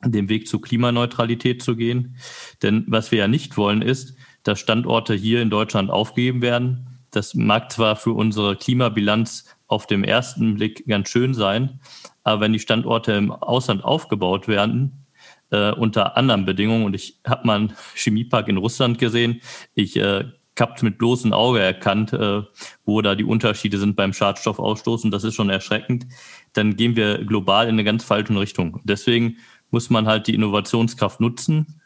den 0.06 0.30
Weg 0.30 0.48
zur 0.48 0.62
Klimaneutralität 0.62 1.62
zu 1.62 1.76
gehen. 1.76 2.18
Denn 2.62 2.86
was 2.88 3.12
wir 3.12 3.20
ja 3.20 3.28
nicht 3.28 3.58
wollen, 3.58 3.82
ist, 3.82 4.16
dass 4.44 4.60
Standorte 4.60 5.14
hier 5.14 5.42
in 5.42 5.50
Deutschland 5.50 5.90
aufgegeben 5.90 6.42
werden. 6.42 7.00
Das 7.12 7.36
mag 7.36 7.72
zwar 7.72 7.96
für 7.96 8.12
unsere 8.12 8.56
Klimabilanz 8.56 9.46
auf 9.68 9.88
dem 9.88 10.04
ersten 10.04 10.56
Blick 10.56 10.86
ganz 10.88 11.10
schön 11.10 11.34
sein, 11.34 11.80
aber 12.24 12.42
wenn 12.42 12.54
die 12.54 12.60
Standorte 12.60 13.14
im 13.14 13.32
Ausland 13.32 13.84
aufgebaut 13.84 14.48
werden, 14.48 15.06
äh, 15.52 15.72
unter 15.72 16.18
anderen 16.18 16.46
Bedingungen, 16.46 16.86
und 16.86 16.96
ich 16.96 17.20
habe 17.26 17.48
mal 17.48 17.56
einen 17.56 17.74
Chemiepark 17.96 18.48
in 18.48 18.58
Russland 18.58 18.98
gesehen, 18.98 19.42
ich 19.74 19.96
äh, 19.98 20.26
habe 20.62 20.74
mit 20.84 20.98
bloßem 20.98 21.34
Auge 21.34 21.60
erkannt, 21.60 22.14
äh, 22.14 22.42
wo 22.86 23.02
da 23.02 23.16
die 23.16 23.24
Unterschiede 23.24 23.78
sind 23.78 23.96
beim 23.96 24.14
Schadstoffausstoß, 24.14 25.06
und 25.06 25.12
das 25.12 25.24
ist 25.24 25.36
schon 25.36 25.50
erschreckend, 25.50 26.06
dann 26.54 26.76
gehen 26.76 26.96
wir 26.96 27.24
global 27.26 27.66
in 27.66 27.74
eine 27.74 27.84
ganz 27.84 28.04
falsche 28.04 28.40
Richtung. 28.40 28.80
Deswegen 28.84 29.38
muss 29.72 29.90
man 29.90 30.08
halt 30.08 30.28
die 30.28 30.36
Innovationskraft 30.36 31.20
nutzen. 31.20 31.82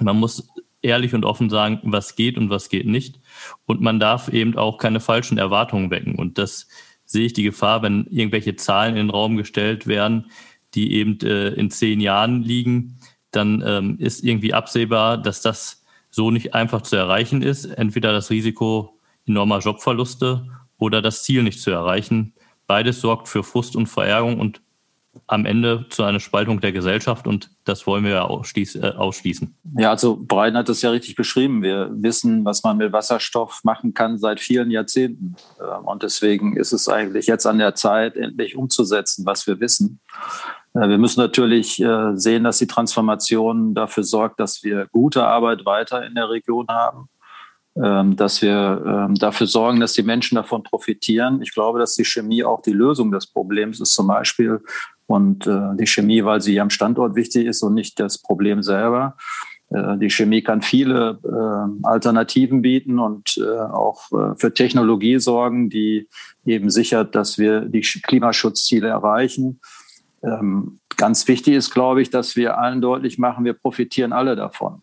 Man 0.00 0.18
muss 0.18 0.48
ehrlich 0.82 1.14
und 1.14 1.24
offen 1.24 1.50
sagen, 1.50 1.80
was 1.84 2.16
geht 2.16 2.36
und 2.36 2.50
was 2.50 2.68
geht 2.68 2.86
nicht. 2.86 3.20
Und 3.66 3.80
man 3.80 4.00
darf 4.00 4.28
eben 4.28 4.56
auch 4.56 4.78
keine 4.78 5.00
falschen 5.00 5.38
Erwartungen 5.38 5.90
wecken. 5.90 6.16
Und 6.16 6.38
das 6.38 6.68
sehe 7.04 7.26
ich 7.26 7.32
die 7.32 7.42
Gefahr, 7.44 7.82
wenn 7.82 8.06
irgendwelche 8.10 8.56
Zahlen 8.56 8.96
in 8.96 9.06
den 9.06 9.10
Raum 9.10 9.36
gestellt 9.36 9.86
werden, 9.86 10.30
die 10.74 10.92
eben 10.92 11.18
äh, 11.20 11.48
in 11.50 11.70
zehn 11.70 12.00
Jahren 12.00 12.42
liegen, 12.42 12.98
dann 13.30 13.62
ähm, 13.66 13.96
ist 13.98 14.22
irgendwie 14.22 14.54
absehbar, 14.54 15.18
dass 15.18 15.40
das 15.42 15.77
so 16.10 16.30
nicht 16.30 16.54
einfach 16.54 16.82
zu 16.82 16.96
erreichen 16.96 17.42
ist. 17.42 17.64
Entweder 17.64 18.12
das 18.12 18.30
Risiko 18.30 18.98
enormer 19.26 19.58
Jobverluste 19.58 20.46
oder 20.78 21.02
das 21.02 21.22
Ziel 21.22 21.42
nicht 21.42 21.60
zu 21.60 21.70
erreichen. 21.70 22.34
Beides 22.66 23.00
sorgt 23.00 23.28
für 23.28 23.42
Frust 23.42 23.76
und 23.76 23.86
Verärgerung 23.86 24.40
und 24.40 24.60
am 25.26 25.46
Ende 25.46 25.86
zu 25.90 26.04
einer 26.04 26.20
Spaltung 26.20 26.60
der 26.60 26.72
Gesellschaft 26.72 27.26
und 27.26 27.50
das 27.64 27.86
wollen 27.86 28.04
wir 28.04 28.12
ja 28.12 28.24
äh, 28.24 28.96
ausschließen. 28.96 29.54
Ja, 29.76 29.90
also 29.90 30.16
Brian 30.20 30.56
hat 30.56 30.68
das 30.68 30.82
ja 30.82 30.90
richtig 30.90 31.16
beschrieben. 31.16 31.62
Wir 31.62 31.90
wissen, 31.92 32.44
was 32.44 32.62
man 32.62 32.76
mit 32.76 32.92
Wasserstoff 32.92 33.60
machen 33.64 33.94
kann 33.94 34.18
seit 34.18 34.40
vielen 34.40 34.70
Jahrzehnten. 34.70 35.36
Ähm, 35.60 35.84
und 35.84 36.02
deswegen 36.02 36.56
ist 36.56 36.72
es 36.72 36.88
eigentlich 36.88 37.26
jetzt 37.26 37.46
an 37.46 37.58
der 37.58 37.74
Zeit, 37.74 38.16
endlich 38.16 38.56
umzusetzen, 38.56 39.26
was 39.26 39.46
wir 39.46 39.60
wissen. 39.60 40.00
Äh, 40.74 40.88
wir 40.88 40.98
müssen 40.98 41.20
natürlich 41.20 41.80
äh, 41.82 42.16
sehen, 42.16 42.44
dass 42.44 42.58
die 42.58 42.66
Transformation 42.66 43.74
dafür 43.74 44.04
sorgt, 44.04 44.40
dass 44.40 44.62
wir 44.62 44.86
gute 44.92 45.24
Arbeit 45.26 45.64
weiter 45.64 46.04
in 46.06 46.14
der 46.14 46.30
Region 46.30 46.66
haben 46.68 47.08
ähm, 47.80 48.16
dass 48.16 48.42
wir 48.42 48.82
ähm, 48.84 49.14
dafür 49.14 49.46
sorgen, 49.46 49.78
dass 49.78 49.92
die 49.92 50.02
Menschen 50.02 50.34
davon 50.34 50.64
profitieren. 50.64 51.42
Ich 51.42 51.54
glaube, 51.54 51.78
dass 51.78 51.94
die 51.94 52.04
Chemie 52.04 52.42
auch 52.42 52.60
die 52.60 52.72
Lösung 52.72 53.12
des 53.12 53.28
Problems 53.28 53.78
ist 53.78 53.94
zum 53.94 54.08
Beispiel. 54.08 54.60
Und 55.06 55.46
äh, 55.46 55.76
die 55.76 55.86
Chemie, 55.86 56.24
weil 56.24 56.40
sie 56.40 56.60
am 56.60 56.70
Standort 56.70 57.14
wichtig 57.14 57.46
ist 57.46 57.62
und 57.62 57.74
nicht 57.74 58.00
das 58.00 58.18
Problem 58.18 58.62
selber. 58.62 59.16
Die 59.70 60.08
Chemie 60.08 60.40
kann 60.40 60.62
viele 60.62 61.18
äh, 61.22 61.86
Alternativen 61.86 62.62
bieten 62.62 62.98
und 62.98 63.38
auch 63.38 64.00
für 64.36 64.54
Technologie 64.54 65.18
sorgen, 65.18 65.68
die 65.68 66.08
eben 66.46 66.70
sichert, 66.70 67.14
dass 67.14 67.36
wir 67.36 67.60
die 67.66 67.82
Klimaschutzziele 67.82 68.88
erreichen. 68.88 69.60
Ähm, 70.22 70.80
ganz 70.96 71.28
wichtig 71.28 71.54
ist, 71.54 71.70
glaube 71.70 72.02
ich, 72.02 72.10
dass 72.10 72.36
wir 72.36 72.58
allen 72.58 72.80
deutlich 72.80 73.18
machen, 73.18 73.44
wir 73.44 73.54
profitieren 73.54 74.12
alle 74.12 74.36
davon. 74.36 74.82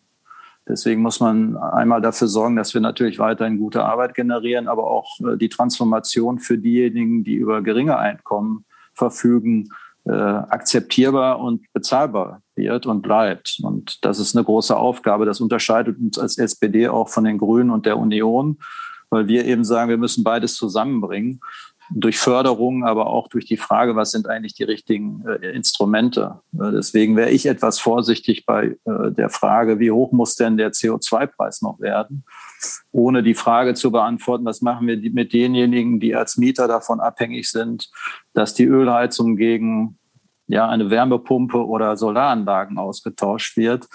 Deswegen 0.68 1.00
muss 1.00 1.20
man 1.20 1.56
einmal 1.56 2.00
dafür 2.00 2.26
sorgen, 2.26 2.56
dass 2.56 2.74
wir 2.74 2.80
natürlich 2.80 3.18
weiterhin 3.20 3.58
gute 3.58 3.84
Arbeit 3.84 4.14
generieren, 4.14 4.66
aber 4.66 4.84
auch 4.84 5.20
äh, 5.20 5.36
die 5.36 5.48
Transformation 5.48 6.40
für 6.40 6.58
diejenigen, 6.58 7.22
die 7.22 7.34
über 7.34 7.62
geringe 7.62 7.98
Einkommen 7.98 8.64
verfügen, 8.92 9.68
äh, 10.04 10.12
akzeptierbar 10.12 11.38
und 11.40 11.72
bezahlbar 11.72 12.42
wird 12.56 12.86
und 12.86 13.02
bleibt. 13.02 13.60
Und 13.62 14.04
das 14.04 14.18
ist 14.18 14.36
eine 14.36 14.44
große 14.44 14.76
Aufgabe. 14.76 15.26
Das 15.26 15.40
unterscheidet 15.40 15.98
uns 15.98 16.18
als 16.18 16.38
SPD 16.38 16.88
auch 16.88 17.08
von 17.08 17.24
den 17.24 17.38
Grünen 17.38 17.70
und 17.70 17.86
der 17.86 17.98
Union, 17.98 18.58
weil 19.10 19.28
wir 19.28 19.44
eben 19.44 19.64
sagen, 19.64 19.90
wir 19.90 19.98
müssen 19.98 20.24
beides 20.24 20.54
zusammenbringen 20.54 21.40
durch 21.90 22.18
Förderung, 22.18 22.84
aber 22.84 23.06
auch 23.06 23.28
durch 23.28 23.44
die 23.44 23.56
Frage, 23.56 23.96
was 23.96 24.10
sind 24.10 24.28
eigentlich 24.28 24.54
die 24.54 24.64
richtigen 24.64 25.24
äh, 25.26 25.50
Instrumente. 25.50 26.40
Äh, 26.54 26.72
deswegen 26.72 27.16
wäre 27.16 27.30
ich 27.30 27.46
etwas 27.46 27.78
vorsichtig 27.78 28.44
bei 28.46 28.76
äh, 28.84 29.12
der 29.12 29.30
Frage, 29.30 29.78
wie 29.78 29.90
hoch 29.90 30.12
muss 30.12 30.34
denn 30.36 30.56
der 30.56 30.72
CO2-Preis 30.72 31.62
noch 31.62 31.80
werden, 31.80 32.24
ohne 32.92 33.22
die 33.22 33.34
Frage 33.34 33.74
zu 33.74 33.90
beantworten, 33.90 34.44
was 34.44 34.62
machen 34.62 34.86
wir 34.86 34.98
mit 35.12 35.32
denjenigen, 35.32 36.00
die 36.00 36.14
als 36.14 36.36
Mieter 36.36 36.68
davon 36.68 37.00
abhängig 37.00 37.50
sind, 37.50 37.90
dass 38.32 38.54
die 38.54 38.64
Ölheizung 38.64 39.36
gegen 39.36 39.98
ja, 40.48 40.68
eine 40.68 40.90
Wärmepumpe 40.90 41.64
oder 41.64 41.96
Solaranlagen 41.96 42.78
ausgetauscht 42.78 43.56
wird. 43.56 43.86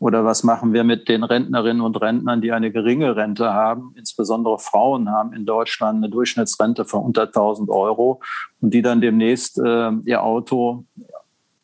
Oder 0.00 0.24
was 0.24 0.44
machen 0.44 0.72
wir 0.72 0.82
mit 0.82 1.10
den 1.10 1.22
Rentnerinnen 1.22 1.82
und 1.82 2.00
Rentnern, 2.00 2.40
die 2.40 2.52
eine 2.52 2.72
geringe 2.72 3.16
Rente 3.16 3.52
haben? 3.52 3.92
Insbesondere 3.96 4.58
Frauen 4.58 5.10
haben 5.10 5.34
in 5.34 5.44
Deutschland 5.44 5.98
eine 5.98 6.08
Durchschnittsrente 6.08 6.86
von 6.86 7.04
unter 7.04 7.24
1000 7.24 7.68
Euro 7.68 8.22
und 8.62 8.72
die 8.72 8.80
dann 8.80 9.02
demnächst 9.02 9.58
äh, 9.58 9.90
ihr 10.06 10.22
Auto 10.22 10.84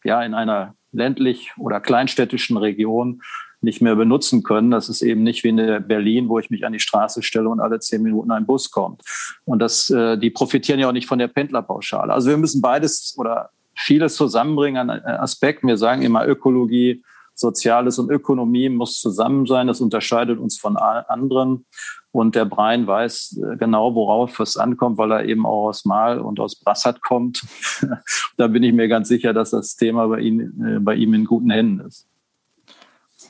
ja 0.04 0.22
in 0.22 0.34
einer 0.34 0.74
ländlich 0.92 1.52
oder 1.56 1.80
kleinstädtischen 1.80 2.58
Region 2.58 3.22
nicht 3.62 3.80
mehr 3.80 3.96
benutzen 3.96 4.42
können. 4.42 4.70
Das 4.70 4.90
ist 4.90 5.00
eben 5.00 5.22
nicht 5.22 5.42
wie 5.42 5.48
in 5.48 5.88
Berlin, 5.88 6.28
wo 6.28 6.38
ich 6.38 6.50
mich 6.50 6.66
an 6.66 6.74
die 6.74 6.78
Straße 6.78 7.22
stelle 7.22 7.48
und 7.48 7.60
alle 7.60 7.80
zehn 7.80 8.02
Minuten 8.02 8.30
ein 8.30 8.44
Bus 8.44 8.70
kommt. 8.70 9.02
Und 9.46 9.60
das, 9.60 9.88
äh, 9.88 10.18
die 10.18 10.30
profitieren 10.30 10.78
ja 10.78 10.88
auch 10.88 10.92
nicht 10.92 11.08
von 11.08 11.18
der 11.18 11.28
Pendlerpauschale. 11.28 12.12
Also 12.12 12.28
wir 12.28 12.36
müssen 12.36 12.60
beides 12.60 13.14
oder 13.16 13.48
vieles 13.74 14.14
zusammenbringen 14.14 14.90
an 14.90 15.00
Aspekten. 15.04 15.68
Wir 15.68 15.78
sagen 15.78 16.02
immer 16.02 16.26
Ökologie, 16.26 17.02
Soziales 17.36 17.98
und 17.98 18.10
Ökonomie 18.10 18.68
muss 18.68 18.98
zusammen 18.98 19.46
sein. 19.46 19.66
Das 19.66 19.80
unterscheidet 19.80 20.38
uns 20.38 20.58
von 20.58 20.76
anderen. 20.76 21.66
Und 22.10 22.34
der 22.34 22.46
Brian 22.46 22.86
weiß 22.86 23.42
äh, 23.44 23.56
genau, 23.58 23.94
worauf 23.94 24.40
es 24.40 24.56
ankommt, 24.56 24.96
weil 24.96 25.12
er 25.12 25.24
eben 25.26 25.44
auch 25.44 25.68
aus 25.68 25.84
Mal 25.84 26.18
und 26.18 26.40
aus 26.40 26.56
Brassat 26.56 27.02
kommt. 27.02 27.44
da 28.38 28.46
bin 28.46 28.62
ich 28.62 28.72
mir 28.72 28.88
ganz 28.88 29.08
sicher, 29.08 29.34
dass 29.34 29.50
das 29.50 29.76
Thema 29.76 30.08
bei 30.08 30.20
ihm, 30.20 30.64
äh, 30.64 30.78
bei 30.80 30.94
ihm 30.94 31.12
in 31.12 31.26
guten 31.26 31.50
Händen 31.50 31.80
ist. 31.80 32.08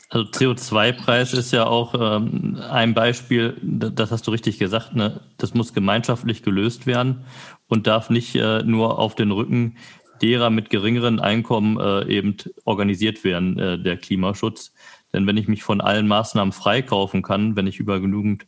Also 0.09 0.31
CO2-Preis 0.31 1.35
ist 1.35 1.53
ja 1.53 1.67
auch 1.67 1.95
ähm, 1.99 2.59
ein 2.71 2.95
Beispiel, 2.95 3.57
das 3.61 4.13
hast 4.13 4.27
du 4.29 4.31
richtig 4.31 4.59
gesagt, 4.59 4.95
ne? 4.95 5.21
das 5.37 5.55
muss 5.55 5.75
gemeinschaftlich 5.75 6.45
gelöst 6.45 6.87
werden 6.87 7.25
und 7.67 7.89
darf 7.89 8.09
nicht 8.09 8.37
äh, 8.37 8.63
nur 8.63 9.01
auf 9.01 9.17
den 9.17 9.33
Rücken 9.33 9.77
derer 10.23 10.51
mit 10.51 10.71
geringeren 10.71 11.21
Einkommen 11.21 11.79
äh, 11.79 12.07
eben 12.09 12.37
organisiert 12.65 13.25
werden, 13.25 13.59
äh, 13.59 13.79
der 13.79 13.97
Klimaschutz. 13.97 14.73
Denn 15.13 15.27
wenn 15.27 15.37
ich 15.37 15.49
mich 15.49 15.63
von 15.63 15.81
allen 15.81 16.09
Maßnahmen 16.09 16.53
freikaufen 16.53 17.23
kann, 17.23 17.57
wenn 17.57 17.67
ich 17.67 17.79
über 17.79 18.01
genügend 18.01 18.47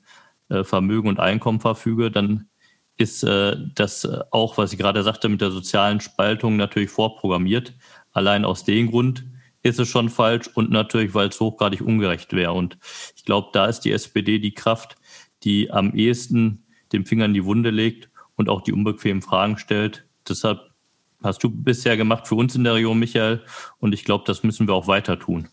äh, 0.48 0.64
Vermögen 0.64 1.08
und 1.08 1.20
Einkommen 1.20 1.60
verfüge, 1.60 2.10
dann 2.10 2.48
ist 2.96 3.22
äh, 3.22 3.56
das 3.74 4.06
auch, 4.30 4.58
was 4.58 4.72
ich 4.72 4.78
gerade 4.78 5.02
sagte, 5.02 5.28
mit 5.28 5.40
der 5.40 5.50
sozialen 5.50 6.00
Spaltung 6.00 6.56
natürlich 6.56 6.90
vorprogrammiert. 6.90 7.74
Allein 8.12 8.44
aus 8.44 8.64
dem 8.64 8.90
Grund 8.90 9.24
ist 9.62 9.78
es 9.78 9.88
schon 9.88 10.08
falsch 10.08 10.48
und 10.54 10.70
natürlich, 10.70 11.14
weil 11.14 11.28
es 11.28 11.40
hochgradig 11.40 11.80
ungerecht 11.80 12.32
wäre. 12.32 12.52
Und 12.52 12.78
ich 13.16 13.24
glaube, 13.24 13.48
da 13.52 13.66
ist 13.66 13.80
die 13.80 13.92
SPD 13.92 14.38
die 14.38 14.54
Kraft, 14.54 14.96
die 15.44 15.70
am 15.70 15.94
ehesten 15.94 16.64
den 16.92 17.04
Finger 17.04 17.26
in 17.26 17.34
die 17.34 17.44
Wunde 17.44 17.70
legt 17.70 18.10
und 18.36 18.48
auch 18.48 18.62
die 18.62 18.72
unbequemen 18.72 19.22
Fragen 19.22 19.58
stellt. 19.58 20.06
Deshalb 20.28 20.67
hast 21.22 21.42
du 21.42 21.50
bisher 21.50 21.96
gemacht 21.96 22.28
für 22.28 22.34
uns 22.34 22.54
in 22.54 22.64
der 22.64 22.74
Region, 22.74 22.98
Michael. 22.98 23.42
Und 23.78 23.92
ich 23.92 24.04
glaube, 24.04 24.24
das 24.26 24.42
müssen 24.42 24.66
wir 24.68 24.74
auch 24.74 24.86
weiter 24.86 25.18
tun. 25.18 25.48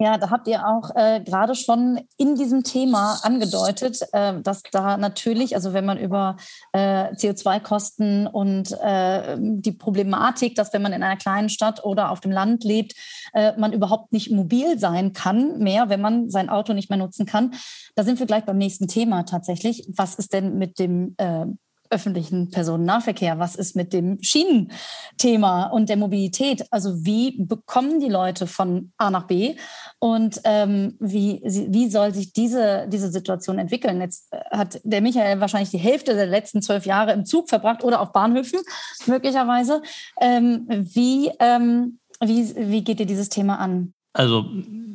Ja, 0.00 0.16
da 0.16 0.30
habt 0.30 0.46
ihr 0.46 0.64
auch 0.64 0.94
äh, 0.94 1.20
gerade 1.24 1.56
schon 1.56 2.00
in 2.18 2.36
diesem 2.36 2.62
Thema 2.62 3.18
angedeutet, 3.24 4.00
äh, 4.12 4.40
dass 4.40 4.62
da 4.70 4.96
natürlich, 4.96 5.56
also 5.56 5.72
wenn 5.72 5.84
man 5.84 5.98
über 5.98 6.36
äh, 6.72 7.12
CO2-Kosten 7.14 8.28
und 8.28 8.70
äh, 8.80 9.36
die 9.40 9.72
Problematik, 9.72 10.54
dass 10.54 10.72
wenn 10.72 10.82
man 10.82 10.92
in 10.92 11.02
einer 11.02 11.16
kleinen 11.16 11.48
Stadt 11.48 11.84
oder 11.84 12.12
auf 12.12 12.20
dem 12.20 12.30
Land 12.30 12.62
lebt, 12.62 12.94
äh, 13.34 13.58
man 13.58 13.72
überhaupt 13.72 14.12
nicht 14.12 14.30
mobil 14.30 14.78
sein 14.78 15.14
kann 15.14 15.58
mehr, 15.58 15.88
wenn 15.88 16.00
man 16.00 16.30
sein 16.30 16.48
Auto 16.48 16.74
nicht 16.74 16.90
mehr 16.90 16.98
nutzen 16.98 17.26
kann. 17.26 17.54
Da 17.96 18.04
sind 18.04 18.20
wir 18.20 18.26
gleich 18.26 18.44
beim 18.44 18.58
nächsten 18.58 18.86
Thema 18.86 19.24
tatsächlich. 19.24 19.88
Was 19.96 20.14
ist 20.14 20.32
denn 20.32 20.58
mit 20.58 20.78
dem 20.78 21.16
äh, 21.16 21.46
öffentlichen 21.90 22.50
Personennahverkehr? 22.50 23.38
Was 23.38 23.54
ist 23.54 23.76
mit 23.76 23.92
dem 23.92 24.18
Schienenthema 24.22 25.68
und 25.68 25.88
der 25.88 25.96
Mobilität? 25.96 26.64
Also 26.70 27.04
wie 27.04 27.42
bekommen 27.42 28.00
die 28.00 28.08
Leute 28.08 28.46
von 28.46 28.92
A 28.96 29.10
nach 29.10 29.26
B 29.26 29.56
und 29.98 30.40
ähm, 30.44 30.96
wie, 31.00 31.40
wie 31.44 31.88
soll 31.88 32.14
sich 32.14 32.32
diese, 32.32 32.86
diese 32.88 33.10
Situation 33.10 33.58
entwickeln? 33.58 34.00
Jetzt 34.00 34.32
äh, 34.32 34.38
hat 34.50 34.80
der 34.84 35.00
Michael 35.00 35.40
wahrscheinlich 35.40 35.70
die 35.70 35.78
Hälfte 35.78 36.14
der 36.14 36.26
letzten 36.26 36.62
zwölf 36.62 36.86
Jahre 36.86 37.12
im 37.12 37.24
Zug 37.24 37.48
verbracht 37.48 37.84
oder 37.84 38.00
auf 38.00 38.12
Bahnhöfen 38.12 38.60
möglicherweise. 39.06 39.82
Ähm, 40.20 40.66
wie, 40.68 41.30
ähm, 41.40 41.98
wie, 42.20 42.54
wie 42.56 42.84
geht 42.84 43.00
ihr 43.00 43.06
dieses 43.06 43.28
Thema 43.28 43.58
an? 43.58 43.92
Also 44.12 44.46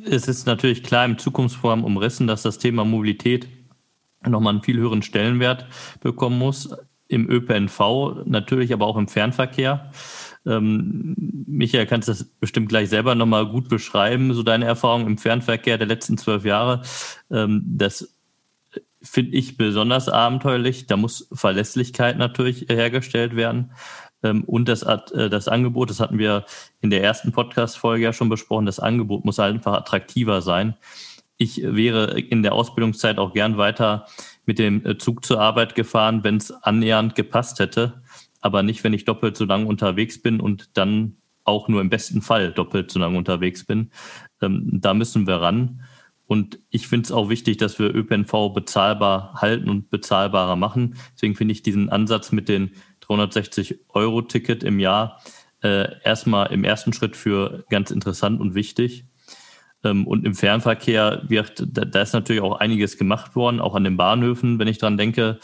es 0.05 0.27
ist 0.27 0.45
natürlich 0.45 0.83
klar 0.83 1.05
im 1.05 1.17
Zukunftsprogramm 1.17 1.83
umrissen, 1.85 2.27
dass 2.27 2.41
das 2.41 2.57
Thema 2.57 2.83
Mobilität 2.83 3.47
nochmal 4.27 4.53
einen 4.53 4.63
viel 4.63 4.77
höheren 4.77 5.01
Stellenwert 5.01 5.65
bekommen 6.01 6.37
muss. 6.37 6.75
Im 7.07 7.29
ÖPNV, 7.29 8.25
natürlich 8.25 8.73
aber 8.73 8.87
auch 8.87 8.97
im 8.97 9.07
Fernverkehr. 9.07 9.91
Ähm, 10.45 11.15
Michael, 11.47 11.85
kannst 11.85 12.07
das 12.07 12.23
bestimmt 12.23 12.69
gleich 12.69 12.89
selber 12.89 13.13
nochmal 13.13 13.45
gut 13.45 13.69
beschreiben, 13.69 14.33
so 14.33 14.41
deine 14.41 14.65
Erfahrung 14.65 15.05
im 15.05 15.17
Fernverkehr 15.17 15.77
der 15.77 15.87
letzten 15.87 16.17
zwölf 16.17 16.43
Jahre. 16.43 16.81
Ähm, 17.29 17.63
das 17.65 18.15
finde 19.01 19.37
ich 19.37 19.57
besonders 19.57 20.09
abenteuerlich. 20.09 20.87
Da 20.87 20.97
muss 20.97 21.27
Verlässlichkeit 21.33 22.17
natürlich 22.17 22.67
hergestellt 22.69 23.35
werden. 23.35 23.71
Ähm, 24.23 24.43
und 24.45 24.67
das, 24.69 24.83
äh, 24.83 25.29
das 25.29 25.47
Angebot, 25.47 25.89
das 25.89 25.99
hatten 25.99 26.17
wir 26.17 26.45
in 26.81 26.89
der 26.89 27.03
ersten 27.03 27.31
Podcast-Folge 27.31 28.03
ja 28.03 28.13
schon 28.13 28.29
besprochen, 28.29 28.65
das 28.65 28.79
Angebot 28.79 29.25
muss 29.25 29.39
einfach 29.39 29.73
attraktiver 29.73 30.41
sein. 30.41 30.75
Ich 31.37 31.61
wäre 31.63 32.19
in 32.19 32.43
der 32.43 32.53
Ausbildungszeit 32.53 33.17
auch 33.17 33.33
gern 33.33 33.57
weiter 33.57 34.05
mit 34.45 34.59
dem 34.59 34.85
äh, 34.85 34.97
Zug 34.97 35.25
zur 35.25 35.39
Arbeit 35.39 35.75
gefahren, 35.75 36.23
wenn 36.23 36.37
es 36.37 36.51
annähernd 36.51 37.15
gepasst 37.15 37.59
hätte, 37.59 38.01
aber 38.41 38.63
nicht, 38.63 38.83
wenn 38.83 38.93
ich 38.93 39.05
doppelt 39.05 39.37
so 39.37 39.45
lang 39.45 39.65
unterwegs 39.65 40.21
bin 40.21 40.39
und 40.39 40.77
dann 40.77 41.17
auch 41.43 41.67
nur 41.67 41.81
im 41.81 41.89
besten 41.89 42.21
Fall 42.21 42.51
doppelt 42.51 42.91
so 42.91 42.99
lang 42.99 43.15
unterwegs 43.15 43.65
bin. 43.65 43.91
Ähm, 44.41 44.79
da 44.81 44.93
müssen 44.93 45.27
wir 45.27 45.35
ran. 45.35 45.81
Und 46.25 46.59
ich 46.69 46.87
finde 46.87 47.05
es 47.05 47.11
auch 47.11 47.29
wichtig, 47.29 47.57
dass 47.57 47.79
wir 47.79 47.93
ÖPNV 47.93 48.53
bezahlbar 48.53 49.33
halten 49.35 49.69
und 49.69 49.89
bezahlbarer 49.89 50.55
machen. 50.55 50.95
Deswegen 51.13 51.35
finde 51.35 51.51
ich 51.51 51.63
diesen 51.63 51.89
Ansatz 51.89 52.31
mit 52.31 52.47
den 52.47 52.71
360 53.01 53.79
Euro 53.89 54.21
Ticket 54.21 54.63
im 54.63 54.79
Jahr 54.79 55.19
äh, 55.61 56.01
erstmal 56.03 56.51
im 56.51 56.63
ersten 56.63 56.93
Schritt 56.93 57.15
für 57.15 57.65
ganz 57.69 57.91
interessant 57.91 58.39
und 58.39 58.55
wichtig. 58.55 59.05
Ähm, 59.83 60.07
und 60.07 60.25
im 60.25 60.35
Fernverkehr 60.35 61.23
wird, 61.27 61.63
da, 61.67 62.01
ist 62.01 62.13
natürlich 62.13 62.41
auch 62.41 62.59
einiges 62.59 62.97
gemacht 62.97 63.35
worden, 63.35 63.59
auch 63.59 63.75
an 63.75 63.83
den 63.83 63.97
Bahnhöfen, 63.97 64.59
wenn 64.59 64.67
ich 64.67 64.77
dran 64.77 64.97
denke, 64.97 65.39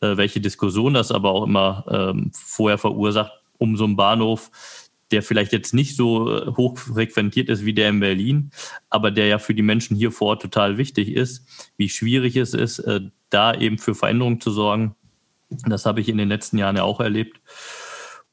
äh, 0.00 0.16
welche 0.16 0.40
Diskussion 0.40 0.94
das 0.94 1.12
aber 1.12 1.30
auch 1.30 1.44
immer 1.44 1.84
ähm, 1.88 2.30
vorher 2.34 2.78
verursacht, 2.78 3.32
um 3.58 3.76
so 3.76 3.84
einen 3.84 3.96
Bahnhof, 3.96 4.50
der 5.10 5.22
vielleicht 5.22 5.52
jetzt 5.52 5.72
nicht 5.72 5.96
so 5.96 6.36
äh, 6.36 6.46
hoch 6.56 6.78
frequentiert 6.78 7.48
ist 7.48 7.64
wie 7.64 7.74
der 7.74 7.90
in 7.90 8.00
Berlin, 8.00 8.50
aber 8.90 9.10
der 9.10 9.26
ja 9.26 9.38
für 9.38 9.54
die 9.54 9.62
Menschen 9.62 9.96
hier 9.96 10.10
vor 10.10 10.28
Ort 10.28 10.42
total 10.42 10.78
wichtig 10.78 11.12
ist, 11.12 11.46
wie 11.76 11.88
schwierig 11.88 12.36
es 12.36 12.54
ist, 12.54 12.80
äh, 12.80 13.00
da 13.30 13.54
eben 13.54 13.78
für 13.78 13.94
Veränderungen 13.94 14.40
zu 14.40 14.50
sorgen. 14.50 14.94
Das 15.66 15.86
habe 15.86 16.00
ich 16.00 16.08
in 16.08 16.18
den 16.18 16.28
letzten 16.28 16.58
Jahren 16.58 16.76
ja 16.76 16.82
auch 16.82 17.00
erlebt. 17.00 17.40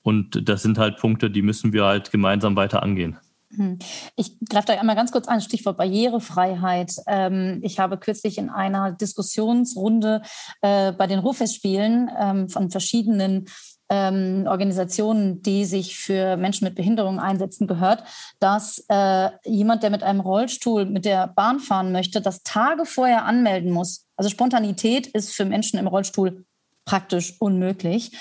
Und 0.01 0.49
das 0.49 0.63
sind 0.63 0.77
halt 0.77 0.97
Punkte, 0.97 1.29
die 1.29 1.43
müssen 1.43 1.73
wir 1.73 1.85
halt 1.85 2.11
gemeinsam 2.11 2.55
weiter 2.55 2.83
angehen. 2.83 3.17
Hm. 3.55 3.79
Ich 4.15 4.39
greife 4.49 4.67
da 4.67 4.73
einmal 4.73 4.95
ganz 4.95 5.11
kurz 5.11 5.27
an, 5.27 5.41
Stichwort 5.41 5.77
Barrierefreiheit. 5.77 6.93
Ähm, 7.07 7.59
ich 7.63 7.79
habe 7.79 7.97
kürzlich 7.97 8.37
in 8.37 8.49
einer 8.49 8.91
Diskussionsrunde 8.91 10.21
äh, 10.61 10.91
bei 10.91 11.07
den 11.07 11.19
Ruhrfestspielen 11.19 12.09
ähm, 12.19 12.49
von 12.49 12.71
verschiedenen 12.71 13.45
ähm, 13.89 14.45
Organisationen, 14.47 15.41
die 15.41 15.65
sich 15.65 15.97
für 15.97 16.37
Menschen 16.37 16.65
mit 16.65 16.75
Behinderung 16.75 17.19
einsetzen, 17.19 17.67
gehört, 17.67 18.03
dass 18.39 18.83
äh, 18.89 19.29
jemand, 19.45 19.83
der 19.83 19.91
mit 19.91 20.03
einem 20.03 20.21
Rollstuhl 20.21 20.85
mit 20.85 21.05
der 21.05 21.27
Bahn 21.27 21.59
fahren 21.59 21.91
möchte, 21.91 22.21
das 22.21 22.43
Tage 22.43 22.85
vorher 22.85 23.25
anmelden 23.25 23.71
muss. 23.71 24.07
Also 24.15 24.29
Spontanität 24.29 25.07
ist 25.07 25.35
für 25.35 25.45
Menschen 25.45 25.79
im 25.79 25.87
Rollstuhl 25.87 26.45
praktisch 26.85 27.35
unmöglich. 27.39 28.11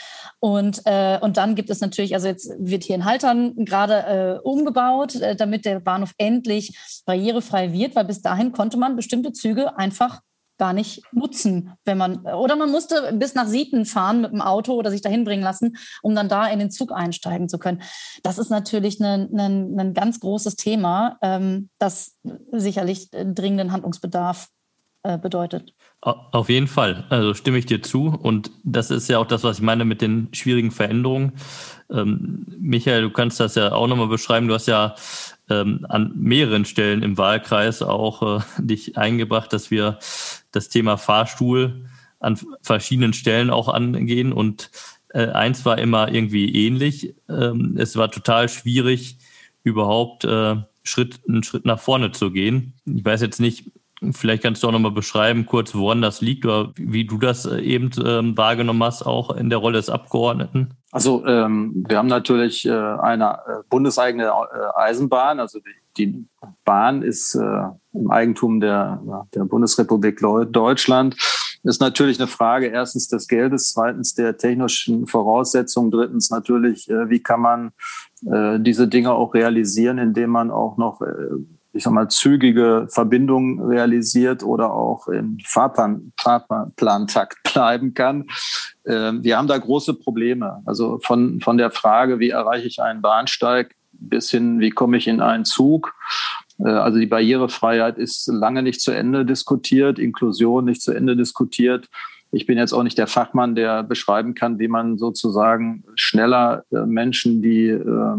Und, 0.40 0.83
äh, 0.85 1.18
und 1.20 1.37
dann 1.37 1.55
gibt 1.55 1.70
es 1.70 1.81
natürlich, 1.81 2.14
also 2.14 2.29
jetzt 2.29 2.51
wird 2.59 2.85
hier 2.85 2.96
in 2.96 3.05
Haltern 3.05 3.55
gerade 3.64 3.94
äh, 3.94 4.38
umgebaut, 4.42 5.14
äh, 5.16 5.37
damit 5.37 5.64
der 5.64 5.81
Bahnhof 5.81 6.12
endlich 6.18 6.77
barrierefrei 7.07 7.72
wird, 7.72 7.94
weil 7.94 8.05
bis 8.05 8.22
dahin 8.22 8.53
konnte 8.53 8.77
man 8.77 8.96
bestimmte 8.96 9.33
Züge 9.33 9.77
einfach 9.79 10.20
gar 10.59 10.72
nicht 10.72 11.03
nutzen, 11.12 11.72
wenn 11.85 11.98
man 11.98 12.25
oder 12.25 12.55
man 12.55 12.70
musste 12.70 13.12
bis 13.14 13.35
nach 13.35 13.48
Sieten 13.48 13.85
fahren 13.85 14.20
mit 14.20 14.33
dem 14.33 14.40
Auto 14.40 14.75
oder 14.75 14.90
sich 14.90 15.01
dahin 15.01 15.25
bringen 15.25 15.42
lassen, 15.42 15.77
um 16.03 16.14
dann 16.14 16.29
da 16.29 16.46
in 16.46 16.61
den 16.61 16.70
Zug 16.70 16.92
einsteigen 16.92 17.48
zu 17.48 17.59
können. 17.59 17.83
Das 18.22 18.38
ist 18.38 18.51
natürlich 18.51 19.01
ein, 19.01 19.29
ein, 19.37 19.79
ein 19.81 19.94
ganz 19.94 20.20
großes 20.20 20.57
Thema, 20.57 21.18
ähm, 21.20 21.68
das 21.79 22.16
sicherlich 22.53 23.11
dringenden 23.11 23.72
Handlungsbedarf 23.72 24.48
äh, 25.03 25.19
bedeutet. 25.19 25.75
Auf 26.01 26.49
jeden 26.49 26.67
Fall, 26.67 27.05
also 27.11 27.33
stimme 27.35 27.59
ich 27.59 27.67
dir 27.67 27.83
zu. 27.83 28.07
Und 28.09 28.51
das 28.65 28.91
ist 28.91 29.09
ja 29.09 29.19
auch 29.19 29.27
das, 29.27 29.45
was 29.45 29.59
ich 29.59 29.62
meine 29.62 29.85
mit 29.85 30.03
den 30.03 30.29
schwierigen 30.33 30.73
Veränderungen. 30.73 31.33
Ähm, 31.91 32.47
Michael, 32.59 33.03
du 33.03 33.11
kannst 33.11 33.38
das 33.38 33.55
ja 33.55 33.73
auch 33.73 33.87
nochmal 33.87 34.09
beschreiben. 34.09 34.49
Du 34.49 34.55
hast 34.55 34.67
ja 34.67 34.97
ähm, 35.49 35.87
an 35.88 36.12
mehreren 36.17 36.65
Stellen 36.65 37.03
im 37.03 37.19
Wahlkreis 37.19 37.83
auch 37.83 38.41
äh, 38.41 38.43
dich 38.59 38.97
eingebracht, 38.97 39.53
dass 39.53 39.71
wir 39.71 39.99
das 40.51 40.69
Thema 40.69 40.97
Fahrstuhl 40.97 41.87
an 42.19 42.38
verschiedenen 42.62 43.12
Stellen 43.12 43.51
auch 43.51 43.69
angehen. 43.69 44.33
Und 44.33 44.71
äh, 45.09 45.29
eins 45.29 45.65
war 45.65 45.79
immer 45.79 46.12
irgendwie 46.12 46.67
ähnlich. 46.67 47.15
Ähm, 47.29 47.77
es 47.79 47.97
war 47.97 48.11
total 48.11 48.49
schwierig, 48.49 49.19
überhaupt 49.62 50.25
äh, 50.25 50.57
Schritt, 50.83 51.21
einen 51.29 51.43
Schritt 51.43 51.65
nach 51.65 51.79
vorne 51.79 52.12
zu 52.12 52.33
gehen. 52.33 52.75
Ich 52.87 53.05
weiß 53.05 53.21
jetzt 53.21 53.41
nicht, 53.41 53.71
Vielleicht 54.11 54.43
kannst 54.43 54.62
du 54.62 54.69
auch 54.69 54.73
nochmal 54.73 54.91
beschreiben, 54.91 55.47
kurz, 55.47 55.75
woran 55.75 56.03
das 56.03 56.21
liegt 56.21 56.45
oder 56.45 56.73
wie 56.77 57.05
du 57.05 57.19
das 57.19 57.47
äh, 57.47 57.61
eben 57.61 57.91
ähm, 58.05 58.37
wahrgenommen 58.37 58.83
hast, 58.83 59.03
auch 59.03 59.37
in 59.37 59.49
der 59.49 59.59
Rolle 59.59 59.79
des 59.79 59.88
Abgeordneten. 59.88 60.75
Also 60.91 61.25
ähm, 61.25 61.85
wir 61.88 61.99
haben 61.99 62.09
natürlich 62.09 62.67
äh, 62.67 62.71
eine 62.73 63.38
äh, 63.47 63.62
bundeseigene 63.71 64.25
äh, 64.25 64.79
Eisenbahn. 64.79 65.41
Also 65.41 65.61
die, 65.61 66.05
die 66.05 66.27
Bahn 66.65 67.03
ist 67.03 67.35
äh, 67.35 67.62
im 67.95 68.11
Eigentum 68.11 68.61
der, 68.61 69.01
der 69.35 69.45
Bundesrepublik 69.45 70.21
Deutschland. 70.51 71.17
Ist 71.65 71.81
natürlich 71.81 72.19
eine 72.19 72.27
Frage 72.27 72.67
erstens 72.67 73.07
des 73.07 73.29
Geldes, 73.29 73.73
zweitens 73.73 74.15
der 74.15 74.37
technischen 74.37 75.07
Voraussetzungen, 75.07 75.93
drittens 75.93 76.29
natürlich, 76.29 76.88
wie 76.88 77.21
kann 77.21 77.41
man 77.41 77.71
diese 78.65 78.88
Dinge 78.88 79.12
auch 79.12 79.33
realisieren, 79.33 79.99
indem 79.99 80.31
man 80.31 80.51
auch 80.51 80.77
noch 80.77 81.01
ich 81.73 81.85
sag 81.85 81.93
mal, 81.93 82.09
zügige 82.09 82.87
Verbindungen 82.91 83.61
realisiert 83.61 84.43
oder 84.43 84.73
auch 84.73 85.09
im 85.09 85.39
Fahrplan, 85.45 86.13
Fahrplantakt 86.21 87.39
bleiben 87.53 87.95
kann. 87.95 88.27
Ähm, 88.87 89.25
wir 89.25 89.39
haben 89.39 89.49
da 89.49 89.57
große 89.57 89.95
Probleme. 89.95 90.63
Also 90.67 90.99
von, 91.03 91.41
von 91.41 91.57
der 91.57 91.71
Frage, 91.71 92.19
wie 92.19 92.31
erreiche 92.31 92.67
ich 92.67 92.81
einen 92.81 93.01
Bahnsteig 93.01 93.75
bis 93.93 94.31
hin, 94.31 94.61
wie 94.61 94.71
komme 94.71 94.97
ich 94.97 95.07
in 95.07 95.21
einen 95.21 95.45
Zug. 95.45 95.95
Äh, 96.59 96.69
also 96.69 96.99
die 96.99 97.07
Barrierefreiheit 97.07 97.99
ist 97.99 98.27
lange 98.27 98.63
nicht 98.63 98.81
zu 98.81 98.91
Ende 98.91 99.25
diskutiert, 99.25 99.99
Inklusion 99.99 100.65
nicht 100.65 100.83
zu 100.83 100.93
Ende 100.93 101.17
diskutiert. 101.17 101.89
Ich 102.35 102.47
bin 102.47 102.57
jetzt 102.57 102.73
auch 102.73 102.83
nicht 102.83 102.97
der 102.97 103.07
Fachmann, 103.07 103.55
der 103.55 103.83
beschreiben 103.83 104.35
kann, 104.35 104.59
wie 104.59 104.69
man 104.69 104.97
sozusagen 104.97 105.85
schneller 105.95 106.65
äh, 106.71 106.87
Menschen, 106.87 107.43
die 107.43 107.69
äh, 107.69 108.17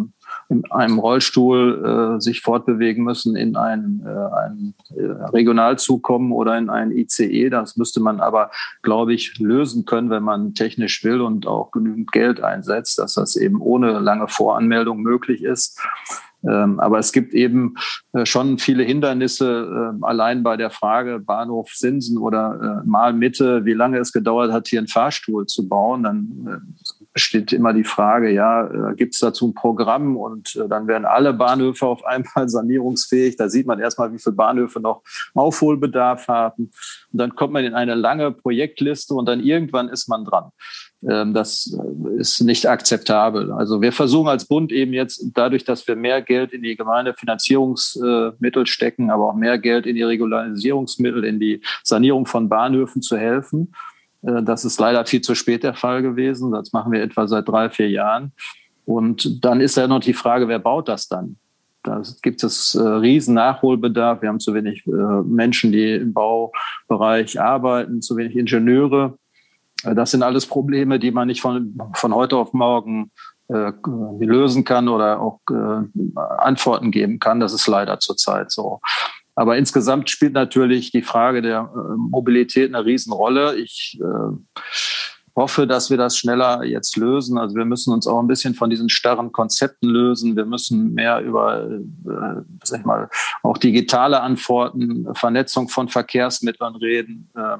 in 0.54 0.72
einem 0.72 1.00
Rollstuhl 1.00 2.18
äh, 2.18 2.22
sich 2.22 2.42
fortbewegen 2.42 3.04
müssen, 3.04 3.36
in 3.36 3.56
einen, 3.56 4.04
äh, 4.06 4.10
einen 4.10 4.76
äh, 4.96 5.02
Regionalzug 5.02 6.04
kommen 6.04 6.32
oder 6.32 6.58
in 6.58 6.70
einen 6.70 6.92
ICE. 6.92 7.50
Das 7.50 7.76
müsste 7.76 8.00
man 8.00 8.20
aber, 8.20 8.52
glaube 8.82 9.14
ich, 9.14 9.40
lösen 9.40 9.86
können, 9.86 10.10
wenn 10.10 10.24
man 10.24 10.54
technisch 10.54 11.04
will 11.04 11.22
und 11.22 11.48
auch 11.48 11.72
genügend 11.72 12.12
Geld 12.12 12.42
einsetzt, 12.42 13.00
dass 13.00 13.14
das 13.16 13.36
eben 13.36 13.62
ohne 13.62 14.00
lange 14.00 14.28
Voranmeldung 14.28 15.02
möglich 15.02 15.44
ist. 15.44 15.82
Ähm, 16.48 16.80
aber 16.80 17.00
es 17.00 17.12
gibt 17.12 17.34
eben 17.34 17.76
äh, 18.14 18.26
schon 18.26 18.58
viele 18.58 18.84
Hindernisse, 18.84 19.94
äh, 20.02 20.06
allein 20.06 20.44
bei 20.44 20.58
der 20.58 20.70
Frage 20.70 21.20
Bahnhof 21.20 21.70
Sinsen 21.74 22.18
oder 22.18 22.82
äh, 22.84 22.88
Malmitte, 22.88 23.66
wie 23.66 23.74
lange 23.74 23.98
es 24.00 24.12
gedauert 24.12 24.52
hat, 24.52 24.68
hier 24.68 24.80
einen 24.80 24.88
Fahrstuhl 24.88 25.46
zu 25.46 25.68
bauen. 25.68 26.04
Dann 26.04 26.78
besteht 27.14 27.54
immer 27.54 27.74
die 27.74 27.84
Frage, 27.84 28.32
ja, 28.32 28.94
gibt 28.94 29.14
es 29.14 29.20
dazu 29.20 29.48
ein 29.48 29.54
Programm 29.54 30.18
und 30.18 30.60
dann 30.68 30.88
werden 30.88 31.06
alle 31.06 31.34
Bahnhöfe 31.34 31.86
auf 31.86 32.04
einmal 32.06 32.50
sanierungsfähig. 32.50 33.36
Da 33.36 33.50
sieht 33.50 33.68
man 33.68 33.80
erstmal, 33.80 34.12
wie 34.12 34.20
viele 34.20 34.36
Bahnhöfe 34.36 34.80
noch 34.80 35.04
Aufholbedarf 35.34 36.28
haben. 36.28 36.72
Und 37.12 37.20
dann 37.20 37.36
kommt 37.36 37.54
man 37.54 37.64
in 37.64 37.76
eine 37.76 37.96
lange 37.96 38.32
Projektliste 38.32 39.14
und 39.14 39.28
dann 39.28 39.40
irgendwann 39.40 39.90
ist 39.90 40.10
man 40.10 40.26
dran. 40.26 40.52
Ähm, 41.10 41.34
das 41.34 41.78
ist 42.18 42.42
nicht 42.42 42.68
akzeptabel. 42.68 43.52
Also 43.52 43.82
wir 43.82 43.92
versuchen 43.92 44.28
als 44.28 44.46
Bund 44.46 44.72
eben 44.72 44.94
jetzt 44.94 45.24
dadurch, 45.34 45.64
dass 45.64 45.88
wir 45.88 45.96
mehr 45.96 46.22
Geld 46.22 46.54
in 46.54 46.62
die 46.62 46.76
Gemeindefinanzierungsmittel 46.76 48.68
stecken, 48.68 49.10
aber 49.10 49.30
auch 49.30 49.36
mehr 49.36 49.58
Geld 49.58 49.86
in 49.86 49.96
die 49.96 50.04
Regularisierungsmittel, 50.04 51.24
in 51.24 51.40
die 51.40 51.62
Sanierung 51.84 52.26
von 52.26 52.50
Bahnhöfen 52.50 53.02
zu 53.02 53.18
helfen. 53.18 53.74
Äh, 54.22 54.44
das 54.44 54.66
ist 54.66 54.80
leider 54.80 55.06
viel 55.06 55.22
zu 55.22 55.36
spät 55.36 55.64
der 55.64 55.74
Fall 55.74 56.02
gewesen. 56.02 56.52
Das 56.52 56.74
machen 56.74 56.92
wir 56.92 57.02
etwa 57.02 57.28
seit 57.28 57.48
drei, 57.48 57.70
vier 57.70 57.90
Jahren. 57.90 58.32
Und 58.86 59.44
dann 59.44 59.62
ist 59.62 59.78
ja 59.78 59.88
noch 59.88 60.02
die 60.02 60.14
Frage, 60.14 60.48
wer 60.48 60.60
baut 60.60 60.88
das 60.88 61.08
dann? 61.08 61.38
Da 61.84 62.02
gibt 62.22 62.44
es 62.44 62.76
äh, 62.76 62.82
riesen 62.82 63.36
Nachholbedarf. 63.36 64.22
Wir 64.22 64.30
haben 64.30 64.40
zu 64.40 64.54
wenig 64.54 64.88
äh, 64.88 64.92
Menschen, 64.92 65.74
die 65.74 65.92
im 65.96 66.14
Baubereich 66.14 67.40
arbeiten, 67.42 68.02
zu 68.02 68.16
wenig 68.16 68.38
Ingenieure. 68.38 69.18
Äh, 69.84 69.96
das 69.96 70.12
sind 70.12 70.24
alles 70.24 70.46
Probleme, 70.46 71.00
die 71.00 71.12
man 71.12 71.28
nicht 71.28 71.42
von, 71.42 71.78
von 71.94 72.14
heute 72.14 72.38
auf 72.38 72.54
morgen 72.54 73.12
äh, 73.50 73.72
lösen 74.20 74.64
kann 74.64 74.88
oder 74.88 75.20
auch 75.20 75.40
äh, 75.50 76.20
Antworten 76.38 76.92
geben 76.92 77.20
kann. 77.20 77.40
Das 77.40 77.54
ist 77.54 77.68
leider 77.68 78.00
zurzeit 78.00 78.52
so. 78.52 78.80
Aber 79.36 79.58
insgesamt 79.58 80.10
spielt 80.10 80.34
natürlich 80.34 80.92
die 80.92 81.02
Frage 81.02 81.42
der 81.42 81.72
äh, 81.74 81.96
Mobilität 81.98 82.74
eine 82.74 82.86
Riesenrolle. 82.86 83.56
Ich 83.56 84.00
äh, 84.00 84.36
hoffe, 85.36 85.66
dass 85.66 85.90
wir 85.90 85.98
das 85.98 86.18
schneller 86.18 86.64
jetzt 86.64 86.96
lösen. 86.98 87.38
Also 87.38 87.56
wir 87.56 87.66
müssen 87.66 87.92
uns 87.94 88.06
auch 88.06 88.20
ein 88.20 88.28
bisschen 88.28 88.54
von 88.54 88.70
diesen 88.70 88.90
starren 88.90 89.32
Konzepten 89.32 89.90
lösen. 89.90 90.36
Wir 90.36 90.46
müssen 90.46 90.94
mehr 90.94 91.22
über, 91.22 91.64
äh, 91.64 92.42
sag 92.64 92.82
ich 92.82 92.86
mal, 92.86 93.10
auch 93.42 93.58
digitale 93.58 94.22
Antworten, 94.22 95.08
Vernetzung 95.16 95.68
von 95.68 95.90
Verkehrsmitteln 95.90 96.76
reden. 96.76 97.30
Äh, 97.36 97.58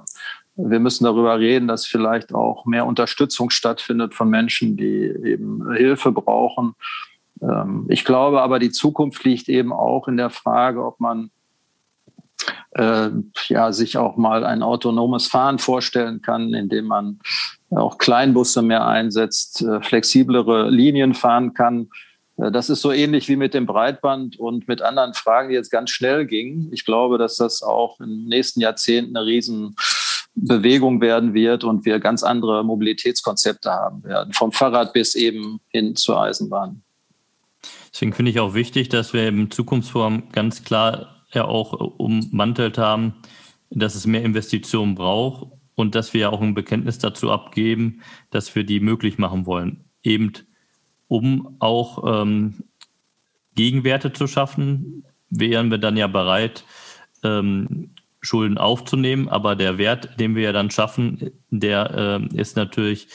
wir 0.56 0.80
müssen 0.80 1.06
darüber 1.06 1.40
reden, 1.40 1.68
dass 1.68 1.86
vielleicht 1.86 2.34
auch 2.34 2.66
mehr 2.66 2.86
Unterstützung 2.86 3.50
stattfindet 3.50 4.14
von 4.14 4.30
Menschen, 4.30 4.78
die 4.78 5.06
eben 5.24 5.72
Hilfe 5.74 6.12
brauchen. 6.12 6.76
Ähm, 7.42 7.86
ich 7.90 8.06
glaube 8.06 8.42
aber, 8.42 8.60
die 8.60 8.72
Zukunft 8.72 9.24
liegt 9.24 9.50
eben 9.50 9.74
auch 9.74 10.08
in 10.08 10.18
der 10.18 10.30
Frage, 10.30 10.86
ob 10.86 11.00
man 11.00 11.32
äh, 12.72 13.10
ja, 13.48 13.72
sich 13.72 13.98
auch 13.98 14.18
mal 14.18 14.44
ein 14.44 14.64
autonomes 14.64 15.28
Fahren 15.28 15.60
vorstellen 15.60 16.22
kann, 16.22 16.54
indem 16.54 16.86
man 16.86 17.20
auch 17.70 17.98
Kleinbusse 17.98 18.62
mehr 18.62 18.86
einsetzt, 18.86 19.62
äh, 19.62 19.82
flexiblere 19.82 20.70
Linien 20.70 21.14
fahren 21.14 21.54
kann. 21.54 21.90
Äh, 22.38 22.52
das 22.52 22.70
ist 22.70 22.82
so 22.82 22.92
ähnlich 22.92 23.28
wie 23.28 23.36
mit 23.36 23.54
dem 23.54 23.66
Breitband 23.66 24.40
und 24.40 24.68
mit 24.68 24.82
anderen 24.82 25.14
Fragen, 25.14 25.50
die 25.50 25.56
jetzt 25.56 25.72
ganz 25.72 25.90
schnell 25.90 26.26
gingen. 26.26 26.70
Ich 26.72 26.86
glaube, 26.86 27.18
dass 27.18 27.38
das 27.38 27.64
auch 27.64 27.98
den 27.98 28.26
nächsten 28.26 28.60
Jahrzehnten 28.60 29.16
eine 29.16 29.26
Riesenbewegung 30.36 31.02
werden 31.02 31.34
wird 31.34 31.64
und 31.64 31.86
wir 31.86 32.00
ganz 32.00 32.24
andere 32.24 32.64
Mobilitätskonzepte 32.64 33.72
haben 33.72 34.04
werden, 34.04 34.34
vom 34.34 34.52
Fahrrad 34.52 34.94
bis 34.94 35.16
eben 35.16 35.60
hin 35.68 35.96
zur 35.96 36.22
Eisenbahn. 36.22 36.82
Deswegen 37.92 38.14
finde 38.14 38.32
ich 38.32 38.40
auch 38.40 38.54
wichtig, 38.54 38.90
dass 38.90 39.14
wir 39.14 39.28
im 39.28 39.52
Zukunftsform 39.52 40.30
ganz 40.32 40.64
klar 40.64 41.26
ja 41.32 41.46
auch 41.46 41.74
ummantelt 41.74 42.78
haben, 42.78 43.16
dass 43.70 43.96
es 43.96 44.06
mehr 44.06 44.24
Investitionen 44.24 44.96
braucht 44.96 45.52
und 45.76 45.96
dass 45.96 46.14
wir 46.14 46.22
ja 46.22 46.30
auch 46.30 46.42
ein 46.42 46.54
Bekenntnis 46.54 47.00
dazu 47.00 47.32
abgeben, 47.32 48.02
dass 48.30 48.56
wir 48.56 48.64
die 48.64 48.80
möglich 48.80 49.18
machen 49.18 49.46
wollen. 49.46 49.86
Eben 50.04 50.34
um 51.08 51.56
auch 51.60 52.22
ähm, 52.22 52.64
Gegenwerte 53.56 54.14
zu 54.14 54.28
schaffen, 54.28 55.06
wären 55.30 55.70
wir 55.70 55.78
dann 55.78 55.98
ja 55.98 56.08
bereit, 56.08 56.66
ähm, 57.24 57.92
Schulden 58.24 58.58
aufzunehmen, 58.58 59.28
aber 59.28 59.56
der 59.56 59.78
Wert, 59.78 60.20
den 60.20 60.36
wir 60.36 60.44
ja 60.44 60.52
dann 60.52 60.72
schaffen, 60.72 61.32
der 61.50 62.30
äh, 62.32 62.36
ist 62.36 62.56
natürlich, 62.56 63.08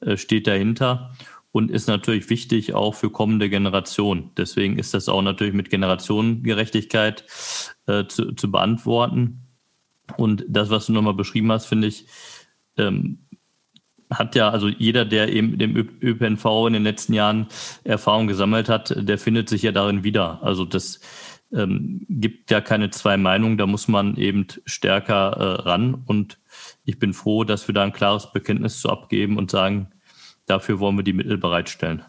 äh, 0.00 0.16
steht 0.16 0.46
dahinter 0.46 1.12
und 1.52 1.70
ist 1.70 1.88
natürlich 1.88 2.28
wichtig 2.28 2.74
auch 2.74 2.94
für 2.94 3.10
kommende 3.10 3.48
Generationen. 3.48 4.30
Deswegen 4.36 4.78
ist 4.78 4.92
das 4.92 5.08
auch 5.08 5.22
natürlich 5.22 5.54
mit 5.54 5.70
Generationengerechtigkeit 5.70 7.24
äh, 7.86 8.04
zu, 8.06 8.32
zu 8.32 8.50
beantworten. 8.50 9.42
Und 10.16 10.44
das, 10.48 10.68
was 10.70 10.86
du 10.86 10.92
nochmal 10.92 11.14
beschrieben 11.14 11.50
hast, 11.50 11.66
finde 11.66 11.88
ich, 11.88 12.06
ähm, 12.76 13.20
hat 14.10 14.36
ja, 14.36 14.50
also 14.50 14.68
jeder, 14.68 15.04
der 15.04 15.32
eben 15.32 15.58
dem 15.58 15.76
ÖPNV 15.76 16.66
in 16.66 16.74
den 16.74 16.84
letzten 16.84 17.12
Jahren 17.12 17.46
Erfahrung 17.84 18.26
gesammelt 18.26 18.68
hat, 18.68 18.94
der 18.96 19.18
findet 19.18 19.48
sich 19.48 19.62
ja 19.62 19.72
darin 19.72 20.04
wieder. 20.04 20.42
Also 20.42 20.64
das 20.64 21.00
ähm, 21.52 22.06
gibt 22.08 22.50
ja 22.50 22.60
keine 22.60 22.90
zwei 22.90 23.16
Meinungen, 23.16 23.58
da 23.58 23.66
muss 23.66 23.88
man 23.88 24.16
eben 24.16 24.46
stärker 24.64 25.32
äh, 25.36 25.62
ran. 25.62 26.02
Und 26.06 26.38
ich 26.84 26.98
bin 26.98 27.12
froh, 27.12 27.44
dass 27.44 27.68
wir 27.68 27.74
da 27.74 27.82
ein 27.82 27.92
klares 27.92 28.32
Bekenntnis 28.32 28.80
zu 28.80 28.90
abgeben 28.90 29.38
und 29.38 29.50
sagen, 29.50 29.92
dafür 30.46 30.80
wollen 30.80 30.96
wir 30.96 31.04
die 31.04 31.12
Mittel 31.12 31.38
bereitstellen. 31.38 32.02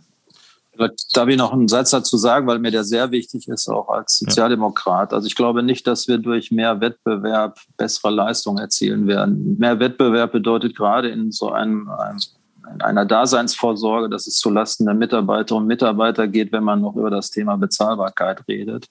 Darf 1.14 1.28
ich 1.28 1.38
noch 1.38 1.54
einen 1.54 1.68
Satz 1.68 1.90
dazu 1.90 2.18
sagen, 2.18 2.46
weil 2.46 2.60
mir 2.60 2.70
der 2.70 2.84
sehr 2.84 3.10
wichtig 3.10 3.48
ist, 3.48 3.68
auch 3.68 3.90
als 3.90 4.20
Sozialdemokrat. 4.20 5.12
Also 5.12 5.26
ich 5.26 5.36
glaube 5.36 5.64
nicht, 5.64 5.88
dass 5.88 6.08
wir 6.08 6.20
durch 6.20 6.52
mehr 6.52 6.80
Wettbewerb 6.80 7.60
bessere 7.78 8.12
Leistungen 8.12 8.60
erzielen 8.60 9.08
werden. 9.08 9.58
Mehr 9.58 9.80
Wettbewerb 9.80 10.34
bedeutet 10.34 10.76
gerade 10.76 11.10
in 11.10 11.32
so 11.32 11.52
einem, 11.52 11.90
einem 11.90 12.20
in 12.74 12.82
einer 12.82 13.06
Daseinsvorsorge, 13.06 14.10
dass 14.10 14.28
es 14.28 14.38
zulasten 14.38 14.86
der 14.86 14.96
Mitarbeiterinnen 14.96 15.64
und 15.64 15.68
Mitarbeiter 15.68 16.28
geht, 16.28 16.52
wenn 16.52 16.64
man 16.64 16.82
noch 16.82 16.96
über 16.96 17.10
das 17.10 17.32
Thema 17.32 17.58
Bezahlbarkeit 17.58 18.44
redet. 18.48 18.88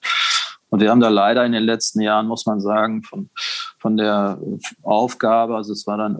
Und 0.69 0.81
wir 0.81 0.89
haben 0.89 0.99
da 0.99 1.09
leider 1.09 1.45
in 1.45 1.53
den 1.53 1.63
letzten 1.63 2.01
Jahren, 2.01 2.27
muss 2.27 2.45
man 2.45 2.59
sagen, 2.59 3.03
von, 3.03 3.29
von 3.79 3.95
der 3.95 4.39
Aufgabe, 4.83 5.55
also 5.55 5.71
es 5.71 5.87
war 5.87 5.97
dann 5.97 6.17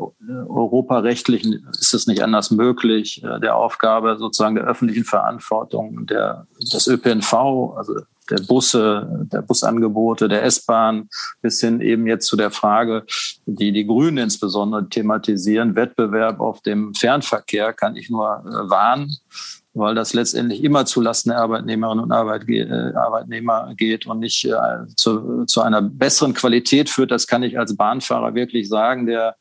europarechtlich, 0.47 1.45
ist 1.79 1.93
es 1.93 2.07
nicht 2.07 2.23
anders 2.23 2.51
möglich, 2.51 3.23
äh, 3.23 3.39
der 3.39 3.55
Aufgabe 3.55 4.17
sozusagen 4.17 4.55
der 4.55 4.65
öffentlichen 4.65 5.03
Verantwortung 5.03 6.05
der, 6.05 6.47
des 6.59 6.87
ÖPNV, 6.87 7.33
also 7.75 7.95
der 8.29 8.41
Busse, 8.45 9.27
der 9.31 9.41
Busangebote, 9.41 10.27
der 10.27 10.43
S-Bahn, 10.43 11.09
bis 11.41 11.61
hin 11.61 11.81
eben 11.81 12.07
jetzt 12.07 12.27
zu 12.27 12.35
der 12.35 12.51
Frage, 12.51 13.05
die 13.45 13.71
die 13.71 13.85
Grünen 13.85 14.17
insbesondere 14.17 14.89
thematisieren, 14.89 15.75
Wettbewerb 15.75 16.39
auf 16.39 16.61
dem 16.61 16.93
Fernverkehr, 16.93 17.73
kann 17.73 17.95
ich 17.95 18.09
nur 18.09 18.43
äh, 18.45 18.69
warnen 18.69 19.17
weil 19.77 19.95
das 19.95 20.13
letztendlich 20.13 20.63
immer 20.63 20.85
zulasten 20.85 21.31
der 21.31 21.39
Arbeitnehmerinnen 21.39 22.03
und 22.03 22.11
äh, 22.11 22.93
Arbeitnehmer 22.95 23.73
geht 23.75 24.05
und 24.07 24.19
nicht 24.19 24.45
äh, 24.45 24.87
zu, 24.95 25.45
zu 25.45 25.61
einer 25.61 25.81
besseren 25.81 26.33
Qualität 26.33 26.89
führt. 26.89 27.11
Das 27.11 27.27
kann 27.27 27.43
ich 27.43 27.57
als 27.59 27.75
Bahnfahrer 27.75 28.35
wirklich 28.35 28.69
sagen, 28.69 29.05
der 29.05 29.35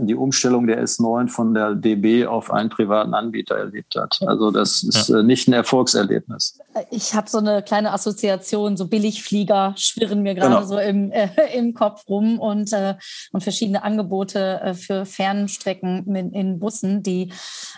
die 0.00 0.14
Umstellung 0.14 0.68
der 0.68 0.82
S9 0.84 1.28
von 1.28 1.54
der 1.54 1.74
DB 1.74 2.24
auf 2.24 2.52
einen 2.52 2.68
privaten 2.68 3.14
Anbieter 3.14 3.56
erlebt 3.56 3.96
hat. 3.96 4.20
Also 4.26 4.52
das 4.52 4.84
ist 4.84 5.08
ja. 5.08 5.18
Äh, 5.18 5.22
nicht 5.24 5.48
ein 5.48 5.52
Erfolgserlebnis. 5.52 6.58
Ich 6.90 7.14
habe 7.14 7.28
so 7.28 7.38
eine 7.38 7.62
kleine 7.62 7.92
Assoziation, 7.92 8.76
so 8.76 8.86
Billigflieger 8.86 9.74
schwirren 9.76 10.22
mir 10.22 10.36
gerade 10.36 10.54
genau. 10.54 10.66
so 10.66 10.78
im, 10.78 11.10
äh, 11.10 11.28
im 11.52 11.74
Kopf 11.74 12.08
rum 12.08 12.38
und, 12.38 12.72
äh, 12.72 12.94
und 13.32 13.42
verschiedene 13.42 13.82
Angebote 13.82 14.60
äh, 14.60 14.74
für 14.74 15.04
Fernstrecken 15.04 16.14
in, 16.14 16.32
in 16.32 16.58
Bussen, 16.60 17.02
die 17.02 17.32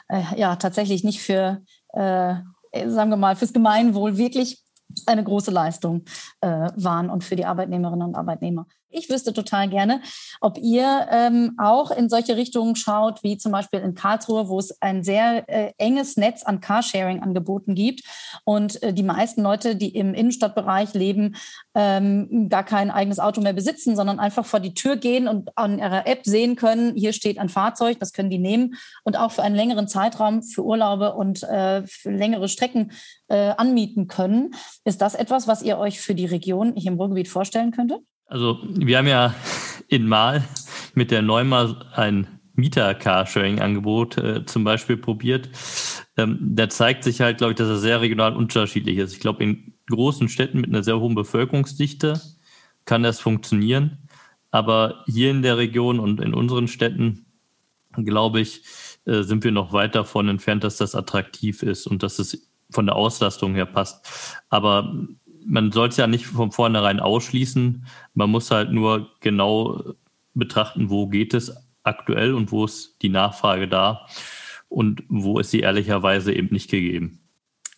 äh, 0.09 0.23
ja 0.37 0.57
tatsächlich 0.57 1.05
nicht 1.05 1.23
für 1.23 1.63
äh, 1.93 2.35
sagen 2.87 3.11
wir 3.11 3.17
mal, 3.17 3.37
fürs 3.37 3.53
Gemeinwohl 3.53 4.17
wirklich 4.17 4.63
eine 5.07 5.25
große 5.25 5.51
Leistung 5.51 6.05
äh, 6.41 6.69
waren 6.77 7.11
und 7.11 7.25
für 7.25 7.37
die 7.37 7.45
Arbeitnehmerinnen 7.45 8.09
und 8.09 8.15
Arbeitnehmer. 8.17 8.67
Ich 8.93 9.09
wüsste 9.09 9.33
total 9.33 9.69
gerne, 9.69 10.03
ob 10.41 10.59
ihr 10.59 11.07
ähm, 11.13 11.57
auch 11.59 11.93
in 11.93 12.09
solche 12.09 12.37
Richtungen 12.37 12.75
schaut, 12.75 13.23
wie 13.23 13.39
zum 13.39 13.53
Beispiel 13.53 13.79
in 13.79 13.95
Karlsruhe, 13.95 14.49
wo 14.49 14.59
es 14.59 14.83
ein 14.83 15.05
sehr 15.05 15.49
äh, 15.49 15.73
enges 15.79 16.17
Netz 16.17 16.43
an 16.43 16.61
Carsharing-Angeboten 16.61 17.77
gibt 17.77 18.03
und 18.45 18.83
äh, 18.83 18.93
die 18.93 19.05
meisten 19.05 19.43
Leute, 19.43 19.77
die 19.77 19.91
im 19.91 20.13
Innenstadtbereich 20.13 20.93
leben, 20.95 21.37
ähm, 21.77 22.49
gar 22.49 22.65
kein 22.65 22.91
eigenes 22.91 23.21
Auto 23.21 23.41
mehr 23.41 23.53
besitzen, 23.53 23.95
sondern 23.95 24.19
einfach 24.19 24.45
vor 24.45 24.59
die 24.59 24.75
Tür 24.75 24.97
gehen 24.97 25.29
und 25.29 25.57
an 25.57 25.79
ihrer 25.79 26.09
App 26.09 26.23
sehen 26.25 26.57
können, 26.57 26.97
hier 26.97 27.13
steht 27.13 27.39
ein 27.39 27.49
Fahrzeug, 27.49 28.01
das 28.01 28.13
können 28.13 28.31
die 28.31 28.39
nehmen 28.39 28.75
und 29.05 29.17
auch 29.17 29.31
für 29.31 29.45
einen 29.45 29.55
längeren 29.55 29.87
Zeitraum, 29.87 30.43
für 30.43 30.65
Urlaube 30.65 31.15
und 31.15 31.45
äh, 31.45 31.87
für 31.87 32.11
längere 32.11 32.49
Strecken 32.49 32.91
äh, 33.29 33.51
anmieten 33.57 34.09
können. 34.09 34.51
Ist 34.85 35.01
das 35.01 35.15
etwas, 35.15 35.47
was 35.47 35.63
ihr 35.63 35.79
euch 35.79 36.01
für 36.01 36.17
die 36.17 36.27
Region 36.27 36.75
hier 36.75 36.91
im 36.91 36.99
Ruhrgebiet 36.99 37.29
vorstellen 37.29 37.71
könntet? 37.71 38.01
Also 38.31 38.61
wir 38.63 38.97
haben 38.97 39.09
ja 39.09 39.35
in 39.89 40.07
Mal 40.07 40.45
mit 40.95 41.11
der 41.11 41.21
Neuma 41.21 41.83
ein 41.95 42.29
Mieter-Carsharing-Angebot 42.55 44.19
äh, 44.19 44.47
zum 44.47 44.63
Beispiel 44.63 44.97
probiert. 44.97 45.49
Ähm, 46.17 46.39
da 46.41 46.69
zeigt 46.69 47.03
sich 47.03 47.21
halt, 47.21 47.39
glaube 47.39 47.53
ich, 47.53 47.57
dass 47.57 47.69
er 47.69 47.79
sehr 47.79 48.01
regional 48.01 48.37
unterschiedlich 48.37 48.99
ist. 48.99 49.15
Ich 49.15 49.21
glaube, 49.21 49.43
in 49.43 49.75
großen 49.91 50.29
Städten 50.29 50.61
mit 50.61 50.71
einer 50.71 50.85
sehr 50.85 51.01
hohen 51.01 51.17
Bevölkerungsdichte 51.17 52.21
kann 52.85 53.03
das 53.03 53.19
funktionieren. 53.19 54.09
Aber 54.53 55.03
hier 55.07 55.33
in 55.33 55.43
der 55.43 55.59
Region 55.59 55.99
und 55.99 56.21
in 56.21 56.33
unseren 56.33 56.69
Städten, 56.69 57.27
glaube 57.97 58.41
ich, 58.41 58.63
äh, 59.07 59.23
sind 59.23 59.43
wir 59.43 59.51
noch 59.51 59.73
weit 59.73 59.97
davon 59.97 60.29
entfernt, 60.29 60.63
dass 60.63 60.77
das 60.77 60.95
attraktiv 60.95 61.65
ist 61.65 61.89
und 61.89 62.05
dass 62.05 62.21
es 62.21 62.49
von 62.71 62.87
der 62.87 62.95
Auslastung 62.95 63.55
her 63.55 63.67
passt. 63.67 64.37
Aber 64.49 64.95
man 65.45 65.73
soll 65.73 65.89
es 65.89 65.97
ja 65.97 66.07
nicht 66.07 66.27
von 66.27 66.53
vornherein 66.53 67.01
ausschließen. 67.01 67.87
Man 68.15 68.31
muss 68.31 68.51
halt 68.51 68.71
nur 68.73 69.11
genau 69.21 69.95
betrachten, 70.35 70.91
wo 70.91 71.07
geht 71.07 71.35
es 71.35 71.55
aktuell 71.83 72.35
und 72.35 72.53
wo 72.53 72.65
ist 72.65 72.97
die 73.03 73.09
Nachfrage 73.09 73.69
da 73.69 74.07
und 74.69 75.03
wo 75.09 75.39
ist 75.39 75.51
sie 75.51 75.61
ehrlicherweise 75.61 76.33
eben 76.33 76.49
nicht 76.53 76.71
gegeben. 76.71 77.21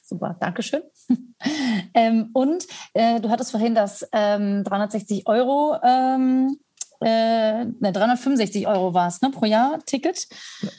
Super, 0.03 0.37
Dankeschön. 0.40 0.83
ähm, 1.94 2.31
und 2.35 2.66
äh, 2.92 3.20
du 3.20 3.31
hattest 3.31 3.51
vorhin 3.51 3.75
das 3.75 4.07
ähm, 4.12 4.62
360 4.64 5.27
Euro 5.27 5.79
ähm, 5.83 6.59
äh, 7.01 7.64
ne, 7.64 7.92
365 7.92 8.66
Euro 8.66 8.94
war 8.94 9.09
es, 9.09 9.22
ne, 9.22 9.31
pro 9.31 9.46
Jahr 9.46 9.79
Ticket 9.85 10.29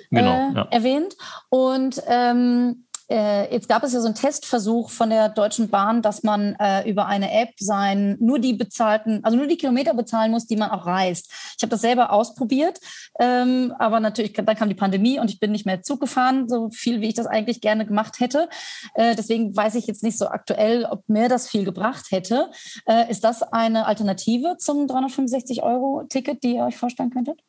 genau, 0.09 0.51
äh, 0.51 0.55
ja. 0.55 0.67
erwähnt. 0.71 1.15
Und 1.49 2.01
ähm, 2.07 2.85
äh, 3.09 3.51
jetzt 3.53 3.67
gab 3.67 3.83
es 3.83 3.93
ja 3.93 3.99
so 3.99 4.07
einen 4.07 4.15
Testversuch 4.15 4.89
von 4.89 5.09
der 5.09 5.29
Deutschen 5.29 5.69
Bahn, 5.69 6.01
dass 6.01 6.23
man 6.23 6.55
äh, 6.59 6.89
über 6.89 7.05
eine 7.05 7.31
App 7.31 7.51
sein, 7.59 8.17
nur 8.19 8.39
die 8.39 8.53
bezahlten, 8.53 9.19
also 9.23 9.37
nur 9.37 9.47
die 9.47 9.57
Kilometer 9.57 9.93
bezahlen 9.93 10.31
muss, 10.31 10.47
die 10.47 10.55
man 10.55 10.71
auch 10.71 10.85
reist. 10.85 11.31
Ich 11.57 11.63
habe 11.63 11.69
das 11.69 11.81
selber 11.81 12.11
ausprobiert, 12.11 12.79
ähm, 13.19 13.73
aber 13.79 13.99
natürlich, 13.99 14.33
dann 14.33 14.55
kam 14.55 14.69
die 14.69 14.75
Pandemie 14.75 15.19
und 15.19 15.29
ich 15.29 15.39
bin 15.39 15.51
nicht 15.51 15.65
mehr 15.65 15.81
Zug 15.81 15.99
gefahren, 15.99 16.47
so 16.47 16.69
viel 16.69 17.01
wie 17.01 17.07
ich 17.07 17.13
das 17.15 17.27
eigentlich 17.27 17.61
gerne 17.61 17.85
gemacht 17.85 18.19
hätte. 18.19 18.49
Äh, 18.95 19.15
deswegen 19.15 19.55
weiß 19.55 19.75
ich 19.75 19.87
jetzt 19.87 20.03
nicht 20.03 20.17
so 20.17 20.27
aktuell, 20.27 20.85
ob 20.85 21.07
mir 21.07 21.29
das 21.29 21.47
viel 21.47 21.65
gebracht 21.65 22.07
hätte. 22.11 22.49
Äh, 22.85 23.09
ist 23.11 23.23
das 23.23 23.43
eine 23.43 23.85
Alternative 23.85 24.57
zum 24.57 24.87
365 24.87 25.63
Euro 25.63 26.03
Ticket, 26.09 26.43
die 26.43 26.55
ihr 26.55 26.65
euch 26.65 26.77
vorstellen 26.77 27.09
könntet? 27.09 27.41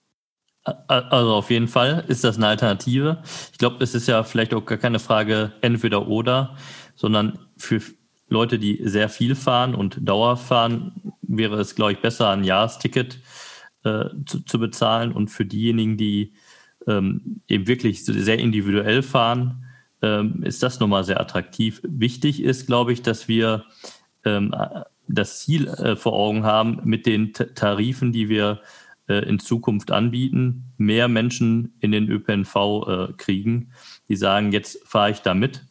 Also 0.64 1.34
auf 1.34 1.50
jeden 1.50 1.68
Fall 1.68 2.04
ist 2.08 2.24
das 2.24 2.36
eine 2.36 2.48
Alternative. 2.48 3.22
Ich 3.52 3.58
glaube, 3.58 3.84
es 3.84 3.94
ist 3.94 4.08
ja 4.08 4.22
vielleicht 4.22 4.54
auch 4.54 4.64
gar 4.64 4.78
keine 4.78 4.98
Frage 4.98 5.52
entweder 5.60 6.08
oder, 6.08 6.56
sondern 6.94 7.38
für 7.58 7.82
Leute, 8.28 8.58
die 8.58 8.80
sehr 8.82 9.10
viel 9.10 9.34
fahren 9.34 9.74
und 9.74 9.98
Dauer 10.08 10.38
fahren, 10.38 11.12
wäre 11.20 11.60
es, 11.60 11.74
glaube 11.74 11.92
ich, 11.92 12.00
besser, 12.00 12.30
ein 12.30 12.44
Jahresticket 12.44 13.20
äh, 13.84 14.06
zu, 14.24 14.40
zu, 14.40 14.58
bezahlen. 14.58 15.12
Und 15.12 15.28
für 15.28 15.44
diejenigen, 15.44 15.98
die 15.98 16.32
ähm, 16.86 17.42
eben 17.46 17.66
wirklich 17.66 18.04
sehr 18.04 18.38
individuell 18.38 19.02
fahren, 19.02 19.66
ähm, 20.00 20.42
ist 20.44 20.62
das 20.62 20.80
nochmal 20.80 21.04
sehr 21.04 21.20
attraktiv. 21.20 21.82
Wichtig 21.82 22.42
ist, 22.42 22.66
glaube 22.66 22.94
ich, 22.94 23.02
dass 23.02 23.28
wir 23.28 23.64
ähm, 24.24 24.54
das 25.08 25.40
Ziel 25.40 25.68
äh, 25.68 25.96
vor 25.96 26.14
Augen 26.14 26.44
haben 26.44 26.80
mit 26.84 27.04
den 27.04 27.34
Tarifen, 27.34 28.12
die 28.12 28.30
wir 28.30 28.52
äh, 28.52 28.83
in 29.12 29.38
Zukunft 29.38 29.90
anbieten, 29.90 30.72
mehr 30.76 31.08
Menschen 31.08 31.74
in 31.80 31.92
den 31.92 32.08
ÖPNV 32.08 32.56
äh, 32.56 33.12
kriegen, 33.16 33.72
die 34.08 34.16
sagen, 34.16 34.52
jetzt 34.52 34.86
fahre 34.86 35.10
ich 35.10 35.20
da 35.20 35.34
mit. 35.34 35.64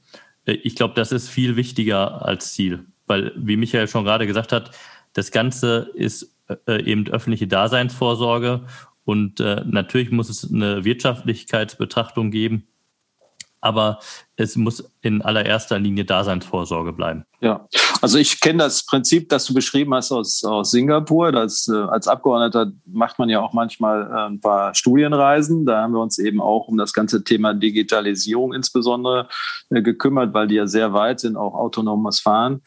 Äh, 0.46 0.54
ich 0.54 0.76
glaube, 0.76 0.94
das 0.96 1.12
ist 1.12 1.30
viel 1.30 1.56
wichtiger 1.56 2.26
als 2.26 2.54
Ziel, 2.54 2.86
weil, 3.08 3.32
wie 3.36 3.58
Michael 3.58 3.88
schon 3.88 4.04
gerade 4.04 4.28
gesagt 4.28 4.52
hat, 4.52 4.72
das 5.14 5.32
Ganze 5.32 5.92
ist 5.94 6.36
eben 6.68 7.08
öffentliche 7.08 7.48
Daseinsvorsorge. 7.48 8.66
Und 9.06 9.40
natürlich 9.40 10.12
muss 10.12 10.30
es 10.30 10.52
eine 10.52 10.84
Wirtschaftlichkeitsbetrachtung 10.84 12.32
geben 12.32 12.68
aber 13.64 14.00
es 14.36 14.58
muss 14.58 14.84
in 15.02 15.22
allererster 15.22 15.80
Linie 15.80 16.04
Daseinsvorsorge 16.04 16.92
bleiben. 16.92 17.24
Ja, 17.40 17.68
also 18.02 18.18
ich 18.18 18.42
kenne 18.42 18.60
das 18.60 18.86
Prinzip, 18.86 19.30
das 19.30 19.46
du 19.46 19.54
beschrieben 19.54 19.94
hast 19.94 20.12
aus, 20.12 20.44
aus 20.44 20.72
Singapur. 20.72 21.32
Das, 21.32 21.68
äh, 21.68 21.76
als 21.76 22.08
Abgeordneter 22.08 22.72
macht 22.86 23.20
man 23.20 23.30
ja 23.30 23.40
auch 23.40 23.54
manchmal 23.54 24.02
äh, 24.02 24.30
ein 24.30 24.42
paar 24.42 24.76
Studienreisen. 24.76 25.66
Da 25.66 25.82
haben 25.82 25.94
wir 25.94 26.02
uns 26.02 26.20
eben 26.20 26.42
auch 26.42 26.68
um 26.68 26.78
das 26.78 26.94
ganze 26.94 27.24
Thema 27.24 27.54
Digitalisierung 27.54 28.54
insbesondere 28.54 29.30
äh, 29.70 29.82
gekümmert, 29.82 30.34
weil 30.34 30.48
die 30.48 30.56
ja 30.56 30.68
sehr 30.68 30.94
weit 30.94 31.22
sind, 31.22 31.38
auch 31.38 31.54
autonomes 31.54 32.20
Fahren. 32.20 32.62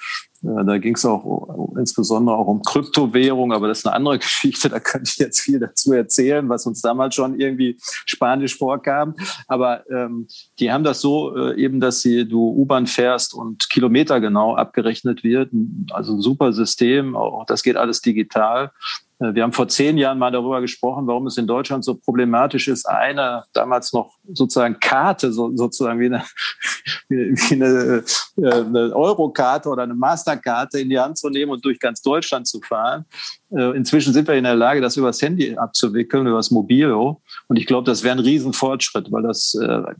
Da 0.65 0.79
ging 0.79 0.95
es 0.95 1.05
auch 1.05 1.75
insbesondere 1.77 2.37
auch 2.37 2.47
um 2.47 2.63
Kryptowährung, 2.63 3.53
aber 3.53 3.69
das 3.69 3.79
ist 3.79 3.87
eine 3.87 3.97
andere 3.97 4.19
Geschichte. 4.21 4.69
Da 4.69 4.81
könnte 4.81 5.11
ich 5.13 5.19
jetzt 5.19 5.41
viel 5.41 5.59
dazu 5.59 5.93
erzählen, 5.93 6.49
was 6.49 6.67
uns 6.67 6.81
damals 6.81 7.15
schon 7.15 7.39
irgendwie 7.39 7.77
spanisch 7.81 8.57
vorkam. 8.57 9.15
Aber 9.49 9.89
ähm, 9.91 10.29
die 10.59 10.73
haben 10.73 10.85
das 10.85 11.01
so 11.01 11.37
äh, 11.37 11.61
eben, 11.61 11.81
dass 11.81 12.01
sie 12.01 12.27
du 12.27 12.49
U-Bahn 12.51 12.87
fährst 12.87 13.35
und 13.35 13.69
Kilometer 13.71 14.21
genau 14.21 14.55
abgerechnet 14.55 15.25
wird. 15.25 15.51
Also 15.91 16.15
ein 16.15 16.21
super 16.21 16.53
System. 16.53 17.17
Auch 17.17 17.45
das 17.47 17.63
geht 17.63 17.77
alles 17.77 18.01
digital. 18.01 18.73
Äh, 19.19 19.35
wir 19.35 19.43
haben 19.43 19.53
vor 19.53 19.69
zehn 19.69 19.99
Jahren 19.99 20.19
mal 20.19 20.31
darüber 20.31 20.61
gesprochen, 20.61 21.07
warum 21.07 21.27
es 21.27 21.37
in 21.37 21.47
Deutschland 21.47 21.85
so 21.85 21.95
problematisch 21.95 22.69
ist, 22.69 22.87
eine 22.87 23.45
damals 23.53 23.93
noch 23.93 24.17
sozusagen 24.33 24.79
Karte, 24.81 25.33
so, 25.33 25.55
sozusagen 25.57 26.01
wie 26.01 26.07
eine, 26.07 26.25
wie 27.09 27.55
eine, 27.55 28.05
äh, 28.37 28.53
eine 28.53 28.95
Eurokarte 28.95 29.69
oder 29.69 29.85
eine 29.85 29.95
Masterkarte 29.95 30.81
in 30.81 30.91
die 30.91 30.99
Hand 30.99 31.19
zu 31.19 31.31
nehmen 31.31 31.53
und 31.53 31.65
durch 31.65 31.79
ganz 31.79 32.03
Deutschland 32.03 32.47
zu 32.47 32.61
fahren. 32.61 33.05
Äh, 33.51 33.77
inzwischen 33.77 34.13
sind 34.13 34.29
wir 34.29 34.35
in 34.35 34.45
der 34.45 34.55
Lage, 34.55 34.81
das 34.81 34.97
übers 34.97 35.21
Handy 35.21 35.57
abzuwickeln, 35.57 36.27
übers 36.27 36.51
Mobilo. 36.51 37.21
Und 37.49 37.57
ich 37.57 37.67
glaube, 37.67 37.85
das 37.85 38.05
wäre 38.05 38.17
ein 38.17 38.21
Riesenfortschritt, 38.21 39.11
weil 39.11 39.23
das, 39.23 39.57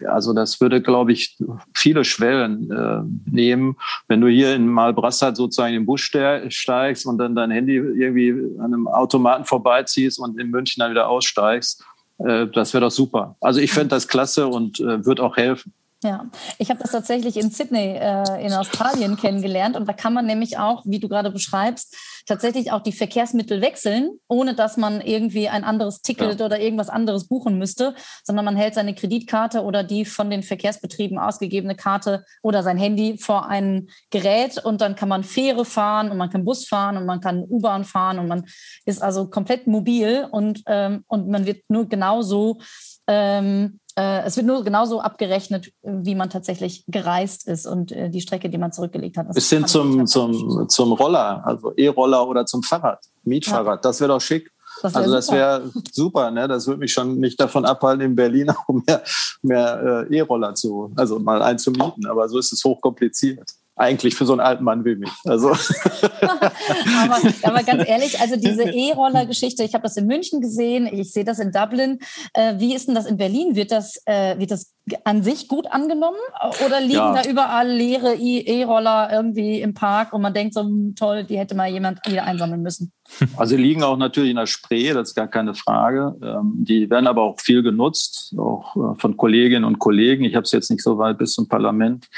also 0.07 0.33
das 0.33 0.61
würde, 0.61 0.83
glaube 0.83 1.13
ich, 1.13 1.37
viele 1.75 2.05
Schwellen 2.05 3.15
nehmen. 3.27 3.77
Wenn 4.09 4.21
du 4.21 4.29
hier 4.29 4.55
in 4.55 4.67
Malbrassat 4.67 5.37
sozusagen 5.37 5.75
in 5.75 5.81
den 5.83 5.87
Bus 5.87 6.01
steigst 6.01 7.07
und 7.07 7.19
dann 7.19 7.35
dein 7.35 7.51
Handy 7.51 7.77
irgendwie 7.77 8.31
an 8.59 8.75
einem 8.75 8.89
Auto 8.89 9.17
Automaten 9.17 9.45
vorbeiziehst 9.45 10.19
und 10.19 10.39
in 10.39 10.51
München 10.51 10.81
dann 10.81 10.91
wieder 10.91 11.09
aussteigst, 11.09 11.83
äh, 12.19 12.47
das 12.49 12.75
wäre 12.75 12.83
doch 12.83 12.91
super. 12.91 13.37
Also 13.41 13.61
ich 13.61 13.73
fände 13.73 13.89
das 13.89 14.09
klasse 14.09 14.47
und 14.47 14.79
äh, 14.81 15.05
wird 15.05 15.21
auch 15.21 15.37
helfen. 15.37 15.73
Ja, 16.05 16.27
ich 16.59 16.69
habe 16.69 16.81
das 16.81 16.93
tatsächlich 16.93 17.39
in 17.39 17.51
Sydney 17.51 17.97
äh, 17.97 18.45
in 18.45 18.53
Australien 18.53 19.17
kennengelernt 19.17 19.77
und 19.77 19.89
da 19.89 19.95
kann 19.95 20.13
man 20.13 20.27
nämlich 20.27 20.59
auch, 20.59 20.83
wie 20.85 21.01
du 21.01 21.09
gerade 21.09 21.31
beschreibst, 21.31 21.97
tatsächlich 22.27 22.71
auch 22.71 22.83
die 22.83 22.93
Verkehrsmittel 22.93 23.63
wechseln, 23.63 24.11
ohne 24.29 24.55
dass 24.55 24.77
man 24.77 25.01
irgendwie 25.01 25.49
ein 25.49 25.65
anderes 25.65 26.03
Ticket 26.03 26.39
ja. 26.39 26.45
oder 26.45 26.61
irgendwas 26.61 26.91
anderes 26.91 27.29
buchen 27.29 27.57
müsste, 27.57 27.95
sondern 28.25 28.45
man 28.45 28.57
hält 28.57 28.75
seine 28.75 28.95
Kreditkarte 28.95 29.63
oder 29.63 29.83
die 29.85 30.05
von 30.05 30.29
den 30.29 30.43
Verkehrsbetrieben 30.43 31.19
ausgegebene 31.19 31.77
Karte 31.77 32.27
oder 32.43 32.63
sein 32.63 32.77
Handy 32.77 33.17
vor 33.17 33.49
ein 33.49 33.89
Gerät 34.11 34.63
und 34.63 34.83
dann 34.83 34.97
kann 34.97 35.09
man 35.09 35.25
Fähre 35.25 35.65
fahren 35.65 36.11
und 36.11 36.19
man 36.19 36.29
kann 36.29 36.45
Bus 36.45 36.69
fahren 36.69 36.99
und 36.99 37.07
man 37.07 37.23
kann 37.23 37.43
U-Bahn 37.49 37.85
fahren 37.85 38.19
und 38.19 38.29
man 38.29 38.45
ist 38.85 39.03
also 39.03 39.31
komplett 39.31 39.67
mobil 39.67 40.29
und, 40.31 40.63
ähm, 40.67 41.05
und 41.07 41.29
man 41.29 41.47
wird 41.47 41.63
nur 41.69 41.89
genauso 41.89 42.59
ähm, 43.07 43.81
äh, 43.99 44.25
es 44.25 44.37
wird 44.37 44.47
nur 44.47 44.63
genauso 44.63 45.01
abgerechnet, 45.01 45.73
wie 45.83 46.15
man 46.15 46.29
tatsächlich 46.31 46.85
gereist 46.87 47.47
ist 47.47 47.67
und 47.67 47.93
äh, 47.93 48.11
die 48.11 48.21
Strecke, 48.21 48.51
die 48.51 48.59
man 48.59 48.73
zurückgelegt 48.73 49.17
hat. 49.17 49.29
Das 49.29 49.35
Bis 49.35 49.49
hin 49.49 49.67
zum, 49.67 50.07
zum, 50.07 50.69
zum 50.69 50.93
Roller, 50.93 51.43
also 51.47 51.73
E-Roller 51.77 52.29
oder 52.29 52.45
zum 52.45 52.63
Fahrrad, 52.63 53.01
Mietfahrrad. 53.25 53.79
Ja. 53.85 53.89
Das 53.89 54.01
wäre 54.01 54.09
doch 54.09 54.21
schick. 54.21 54.51
Das 54.83 54.93
wär 54.93 55.01
also 55.01 55.15
das 55.15 55.33
wäre 55.33 55.71
super, 55.91 56.31
ne? 56.31 56.47
Das 56.47 56.67
würde 56.67 56.81
mich 56.81 56.93
schon 56.93 57.19
nicht 57.19 57.41
davon 57.41 57.65
abhalten, 57.65 58.05
in 58.05 58.15
Berlin 58.15 58.51
auch 58.51 58.69
mehr, 58.69 59.03
mehr 59.43 60.07
äh, 60.11 60.17
E-Roller 60.19 60.55
zu, 60.55 60.93
also 60.97 61.19
mal 61.19 61.41
einzumieten. 61.41 62.07
Aber 62.07 62.29
so 62.29 62.39
ist 62.39 62.53
es 62.53 62.63
hochkompliziert 62.63 63.51
eigentlich 63.77 64.15
für 64.15 64.25
so 64.25 64.33
einen 64.33 64.41
alten 64.41 64.65
Mann 64.65 64.85
wie 64.85 64.97
mich. 64.97 65.13
Also. 65.25 65.51
aber, 66.21 67.21
aber 67.43 67.63
ganz 67.63 67.87
ehrlich, 67.87 68.19
also 68.19 68.37
diese 68.37 68.63
E-Roller-Geschichte, 68.65 69.63
ich 69.63 69.75
habe 69.75 69.83
das 69.83 69.97
in 69.99 70.07
München 70.07 70.41
gesehen, 70.41 70.89
ich 70.91 71.13
sehe 71.13 71.25
das 71.25 71.39
in 71.39 71.53
Dublin. 71.53 71.99
Äh, 72.33 72.55
wie 72.59 72.75
ist 72.75 72.89
denn 72.89 72.95
das 72.95 73.05
in 73.05 73.19
Berlin? 73.19 73.55
Wird 73.55 73.71
das, 73.71 74.01
äh, 74.07 74.39
wird 74.39 74.51
das 74.51 74.73
an 75.05 75.23
sich 75.23 75.49
gut 75.49 75.67
angenommen 75.71 76.17
oder 76.65 76.81
liegen 76.81 76.95
ja. 76.95 77.23
da 77.23 77.29
überall 77.29 77.69
leere 77.69 78.15
E-Roller 78.15 79.11
irgendwie 79.13 79.61
im 79.61 79.75
Park 79.75 80.13
und 80.13 80.23
man 80.23 80.33
denkt 80.33 80.55
so, 80.55 80.63
hm, 80.63 80.95
toll, 80.97 81.25
die 81.25 81.37
hätte 81.37 81.55
mal 81.55 81.69
jemand 81.69 82.01
wieder 82.07 82.25
einsammeln 82.25 82.63
müssen? 82.63 82.93
Also 83.37 83.57
die 83.57 83.63
liegen 83.63 83.85
auch 83.85 83.97
natürlich 83.97 84.31
in 84.31 84.37
der 84.37 84.47
Spree, 84.47 84.93
das 84.93 85.11
ist 85.11 85.15
gar 85.15 85.29
keine 85.29 85.55
Frage. 85.55 86.17
Ähm, 86.23 86.55
die 86.57 86.91
werden 86.91 87.07
aber 87.07 87.23
auch 87.23 87.41
viel 87.41 87.63
genutzt, 87.63 88.35
auch 88.37 88.75
äh, 88.75 88.99
von 88.99 89.17
Kolleginnen 89.17 89.65
und 89.65 89.79
Kollegen. 89.79 90.25
Ich 90.25 90.35
habe 90.35 90.43
es 90.43 90.51
jetzt 90.51 90.71
nicht 90.73 90.83
so 90.83 90.99
weit 90.99 91.17
bis 91.17 91.33
zum 91.35 91.47
Parlament 91.47 92.09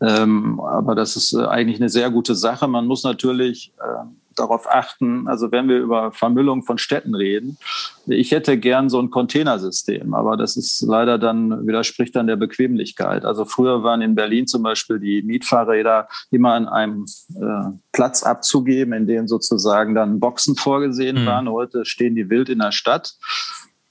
ähm, 0.00 0.60
aber 0.60 0.94
das 0.94 1.16
ist 1.16 1.32
äh, 1.32 1.44
eigentlich 1.44 1.80
eine 1.80 1.88
sehr 1.88 2.10
gute 2.10 2.34
Sache. 2.34 2.68
Man 2.68 2.86
muss 2.86 3.04
natürlich 3.04 3.72
äh, 3.78 4.04
darauf 4.38 4.70
achten, 4.70 5.26
also 5.28 5.50
wenn 5.50 5.68
wir 5.68 5.78
über 5.78 6.12
Vermüllung 6.12 6.62
von 6.62 6.78
Städten 6.78 7.14
reden, 7.14 7.58
ich 8.06 8.30
hätte 8.30 8.58
gern 8.58 8.88
so 8.88 9.00
ein 9.00 9.10
Containersystem, 9.10 10.14
aber 10.14 10.36
das 10.36 10.56
ist 10.56 10.80
leider 10.82 11.18
dann, 11.18 11.66
widerspricht 11.66 12.16
dann 12.16 12.26
der 12.26 12.36
Bequemlichkeit. 12.36 13.24
Also 13.24 13.44
früher 13.44 13.82
waren 13.82 14.00
in 14.00 14.14
Berlin 14.14 14.46
zum 14.46 14.62
Beispiel 14.62 14.98
die 14.98 15.22
Mietfahrräder 15.22 16.08
immer 16.30 16.54
an 16.54 16.68
einem 16.68 17.06
äh, 17.34 17.70
Platz 17.92 18.22
abzugeben, 18.22 18.92
in 18.94 19.06
dem 19.06 19.28
sozusagen 19.28 19.94
dann 19.94 20.20
Boxen 20.20 20.56
vorgesehen 20.56 21.22
mhm. 21.22 21.26
waren. 21.26 21.48
Heute 21.50 21.84
stehen 21.84 22.14
die 22.14 22.30
wild 22.30 22.48
in 22.48 22.60
der 22.60 22.72
Stadt. 22.72 23.14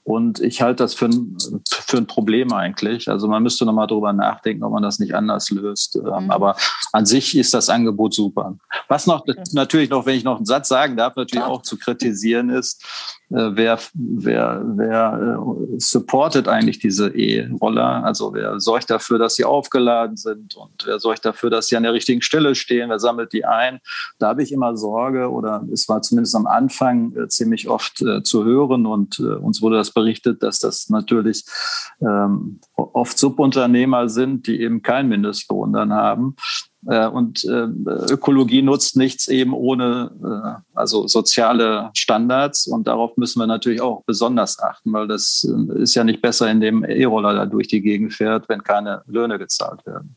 Und 0.08 0.40
ich 0.40 0.62
halte 0.62 0.84
das 0.84 0.94
für 0.94 1.04
ein, 1.04 1.36
für 1.68 1.98
ein 1.98 2.06
Problem 2.06 2.54
eigentlich. 2.54 3.10
Also 3.10 3.28
man 3.28 3.42
müsste 3.42 3.66
nochmal 3.66 3.86
drüber 3.86 4.14
nachdenken, 4.14 4.64
ob 4.64 4.72
man 4.72 4.82
das 4.82 4.98
nicht 4.98 5.14
anders 5.14 5.50
löst. 5.50 5.96
Ähm, 5.96 6.24
mhm. 6.24 6.30
Aber 6.30 6.56
an 6.92 7.04
sich 7.04 7.36
ist 7.36 7.52
das 7.52 7.68
Angebot 7.68 8.14
super. 8.14 8.56
Was 8.88 9.06
noch 9.06 9.26
natürlich 9.52 9.90
noch, 9.90 10.06
wenn 10.06 10.16
ich 10.16 10.24
noch 10.24 10.38
einen 10.38 10.46
Satz 10.46 10.68
sagen 10.68 10.96
darf, 10.96 11.14
natürlich 11.14 11.44
auch 11.44 11.60
zu 11.60 11.76
kritisieren 11.76 12.48
ist, 12.48 12.82
wer, 13.30 13.78
wer, 13.94 14.62
wer 14.64 15.38
äh, 15.38 15.78
supportet 15.78 16.48
eigentlich 16.48 16.78
diese 16.78 17.08
E-Roller? 17.08 18.04
Also 18.04 18.32
wer 18.32 18.58
sorgt 18.60 18.90
dafür, 18.90 19.18
dass 19.18 19.36
sie 19.36 19.44
aufgeladen 19.44 20.16
sind 20.16 20.56
und 20.56 20.86
wer 20.86 20.98
sorgt 20.98 21.24
dafür, 21.24 21.50
dass 21.50 21.68
sie 21.68 21.76
an 21.76 21.82
der 21.82 21.92
richtigen 21.92 22.22
Stelle 22.22 22.54
stehen? 22.54 22.90
Wer 22.90 22.98
sammelt 22.98 23.32
die 23.32 23.44
ein? 23.44 23.80
Da 24.18 24.28
habe 24.28 24.42
ich 24.42 24.52
immer 24.52 24.76
Sorge 24.76 25.30
oder 25.30 25.66
es 25.72 25.88
war 25.88 26.00
zumindest 26.02 26.34
am 26.34 26.46
Anfang 26.46 27.14
äh, 27.16 27.28
ziemlich 27.28 27.68
oft 27.68 28.00
äh, 28.02 28.22
zu 28.22 28.44
hören 28.44 28.86
und 28.86 29.18
äh, 29.18 29.22
uns 29.22 29.60
wurde 29.60 29.76
das 29.76 29.90
berichtet, 29.90 30.42
dass 30.42 30.58
das 30.58 30.88
natürlich 30.88 31.44
ähm, 32.00 32.60
oft 32.76 33.18
Subunternehmer 33.18 34.08
sind, 34.08 34.46
die 34.46 34.60
eben 34.60 34.82
keinen 34.82 35.08
Mindestlohn 35.08 35.72
dann 35.72 35.92
haben. 35.92 36.36
Äh, 36.86 37.08
und 37.08 37.44
äh, 37.44 37.66
Ökologie 38.10 38.62
nutzt 38.62 38.96
nichts 38.96 39.28
eben 39.28 39.52
ohne 39.52 40.10
äh, 40.22 40.62
also 40.74 41.08
soziale 41.08 41.90
Standards. 41.94 42.66
Und 42.66 42.86
darauf 42.86 43.16
müssen 43.16 43.40
wir 43.40 43.46
natürlich 43.46 43.80
auch 43.80 44.04
besonders 44.04 44.60
achten, 44.60 44.92
weil 44.92 45.08
das 45.08 45.44
ist 45.74 45.94
ja 45.94 46.04
nicht 46.04 46.22
besser, 46.22 46.50
indem 46.50 46.84
E-Roller 46.84 47.34
da 47.34 47.46
durch 47.46 47.68
die 47.68 47.82
Gegend 47.82 48.14
fährt, 48.14 48.48
wenn 48.48 48.62
keine 48.62 49.02
Löhne 49.06 49.38
gezahlt 49.38 49.84
werden. 49.86 50.16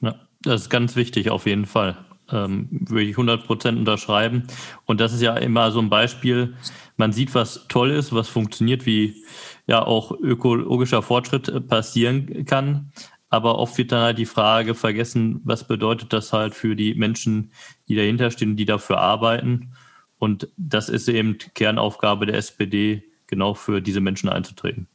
Ja, 0.00 0.14
das 0.42 0.62
ist 0.62 0.70
ganz 0.70 0.94
wichtig 0.96 1.30
auf 1.30 1.46
jeden 1.46 1.66
Fall. 1.66 1.96
Ähm, 2.28 2.68
würde 2.70 3.04
ich 3.04 3.12
100 3.12 3.44
Prozent 3.44 3.78
unterschreiben. 3.78 4.44
Und 4.84 5.00
das 5.00 5.12
ist 5.12 5.22
ja 5.22 5.36
immer 5.36 5.70
so 5.70 5.78
ein 5.80 5.90
Beispiel. 5.90 6.54
Man 6.96 7.12
sieht, 7.12 7.34
was 7.34 7.66
toll 7.68 7.90
ist, 7.90 8.12
was 8.12 8.28
funktioniert, 8.28 8.84
wie 8.84 9.22
ja 9.68 9.84
auch 9.84 10.10
ökologischer 10.10 11.02
Fortschritt 11.02 11.68
passieren 11.68 12.44
kann. 12.44 12.92
Aber 13.28 13.58
oft 13.58 13.76
wird 13.76 13.92
dann 13.92 14.02
halt 14.02 14.18
die 14.18 14.26
Frage 14.26 14.74
vergessen, 14.74 15.40
was 15.44 15.66
bedeutet 15.66 16.12
das 16.12 16.32
halt 16.32 16.54
für 16.54 16.76
die 16.76 16.94
Menschen, 16.94 17.50
die 17.88 17.96
dahinter 17.96 18.30
stehen, 18.30 18.56
die 18.56 18.64
dafür 18.64 18.98
arbeiten. 18.98 19.72
Und 20.18 20.48
das 20.56 20.88
ist 20.88 21.08
eben 21.08 21.38
Kernaufgabe 21.54 22.26
der 22.26 22.36
SPD, 22.36 23.02
genau 23.26 23.54
für 23.54 23.80
diese 23.80 24.00
Menschen 24.00 24.28
einzutreten. 24.28 24.88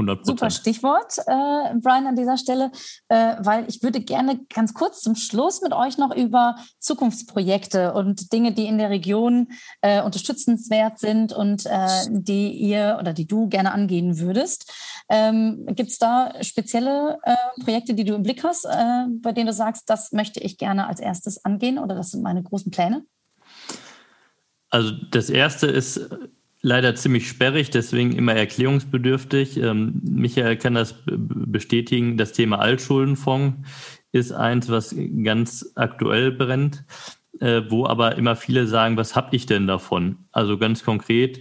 100 0.00 0.26
Super 0.26 0.50
Stichwort, 0.50 1.18
äh, 1.26 1.74
Brian, 1.80 2.06
an 2.06 2.16
dieser 2.16 2.36
Stelle, 2.36 2.72
äh, 3.08 3.36
weil 3.40 3.66
ich 3.68 3.82
würde 3.82 4.00
gerne 4.00 4.40
ganz 4.52 4.74
kurz 4.74 5.00
zum 5.00 5.14
Schluss 5.14 5.62
mit 5.62 5.72
euch 5.72 5.98
noch 5.98 6.14
über 6.14 6.56
Zukunftsprojekte 6.78 7.92
und 7.92 8.32
Dinge, 8.32 8.52
die 8.52 8.66
in 8.66 8.78
der 8.78 8.90
Region 8.90 9.48
äh, 9.82 10.02
unterstützenswert 10.02 10.98
sind 10.98 11.32
und 11.32 11.66
äh, 11.66 11.86
die 12.08 12.52
ihr 12.52 12.96
oder 13.00 13.12
die 13.12 13.26
du 13.26 13.48
gerne 13.48 13.72
angehen 13.72 14.18
würdest. 14.18 14.72
Ähm, 15.08 15.66
Gibt 15.66 15.90
es 15.90 15.98
da 15.98 16.32
spezielle 16.42 17.18
äh, 17.22 17.34
Projekte, 17.62 17.94
die 17.94 18.04
du 18.04 18.14
im 18.14 18.22
Blick 18.22 18.42
hast, 18.44 18.64
äh, 18.64 19.06
bei 19.20 19.32
denen 19.32 19.46
du 19.46 19.52
sagst, 19.52 19.88
das 19.90 20.12
möchte 20.12 20.40
ich 20.40 20.58
gerne 20.58 20.86
als 20.86 21.00
erstes 21.00 21.44
angehen 21.44 21.78
oder 21.78 21.94
das 21.94 22.10
sind 22.10 22.22
meine 22.22 22.42
großen 22.42 22.70
Pläne? 22.70 23.04
Also 24.70 24.92
das 25.10 25.30
erste 25.30 25.66
ist 25.66 26.08
leider 26.62 26.94
ziemlich 26.94 27.28
sperrig, 27.28 27.70
deswegen 27.70 28.12
immer 28.12 28.34
erklärungsbedürftig. 28.34 29.56
Ähm, 29.58 30.00
Michael 30.04 30.56
kann 30.56 30.74
das 30.74 30.94
bestätigen. 31.06 32.16
Das 32.16 32.32
Thema 32.32 32.58
Altschuldenfonds 32.58 33.68
ist 34.12 34.32
eins, 34.32 34.68
was 34.68 34.94
ganz 35.22 35.72
aktuell 35.74 36.32
brennt, 36.32 36.84
äh, 37.40 37.62
wo 37.68 37.86
aber 37.86 38.16
immer 38.16 38.36
viele 38.36 38.66
sagen, 38.66 38.96
was 38.96 39.16
habe 39.16 39.34
ich 39.36 39.46
denn 39.46 39.66
davon? 39.66 40.18
Also 40.32 40.58
ganz 40.58 40.84
konkret 40.84 41.40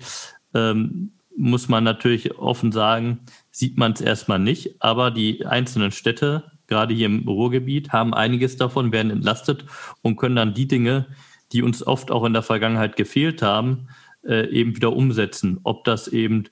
ähm, 0.53 1.11
muss 1.35 1.69
man 1.69 1.83
natürlich 1.83 2.37
offen 2.37 2.71
sagen, 2.71 3.19
sieht 3.51 3.77
man 3.77 3.93
es 3.93 4.01
erstmal 4.01 4.39
nicht, 4.39 4.81
aber 4.81 5.09
die 5.09 5.45
einzelnen 5.45 5.91
Städte, 5.91 6.51
gerade 6.67 6.93
hier 6.93 7.07
im 7.07 7.27
Ruhrgebiet, 7.27 7.91
haben 7.91 8.13
einiges 8.13 8.57
davon, 8.57 8.91
werden 8.91 9.11
entlastet 9.11 9.65
und 10.01 10.17
können 10.17 10.35
dann 10.35 10.53
die 10.53 10.67
Dinge, 10.67 11.07
die 11.51 11.63
uns 11.63 11.85
oft 11.85 12.11
auch 12.11 12.25
in 12.25 12.33
der 12.33 12.43
Vergangenheit 12.43 12.95
gefehlt 12.95 13.41
haben, 13.41 13.87
äh, 14.25 14.49
eben 14.49 14.75
wieder 14.75 14.93
umsetzen. 14.93 15.59
Ob 15.63 15.83
das 15.83 16.07
eben 16.07 16.45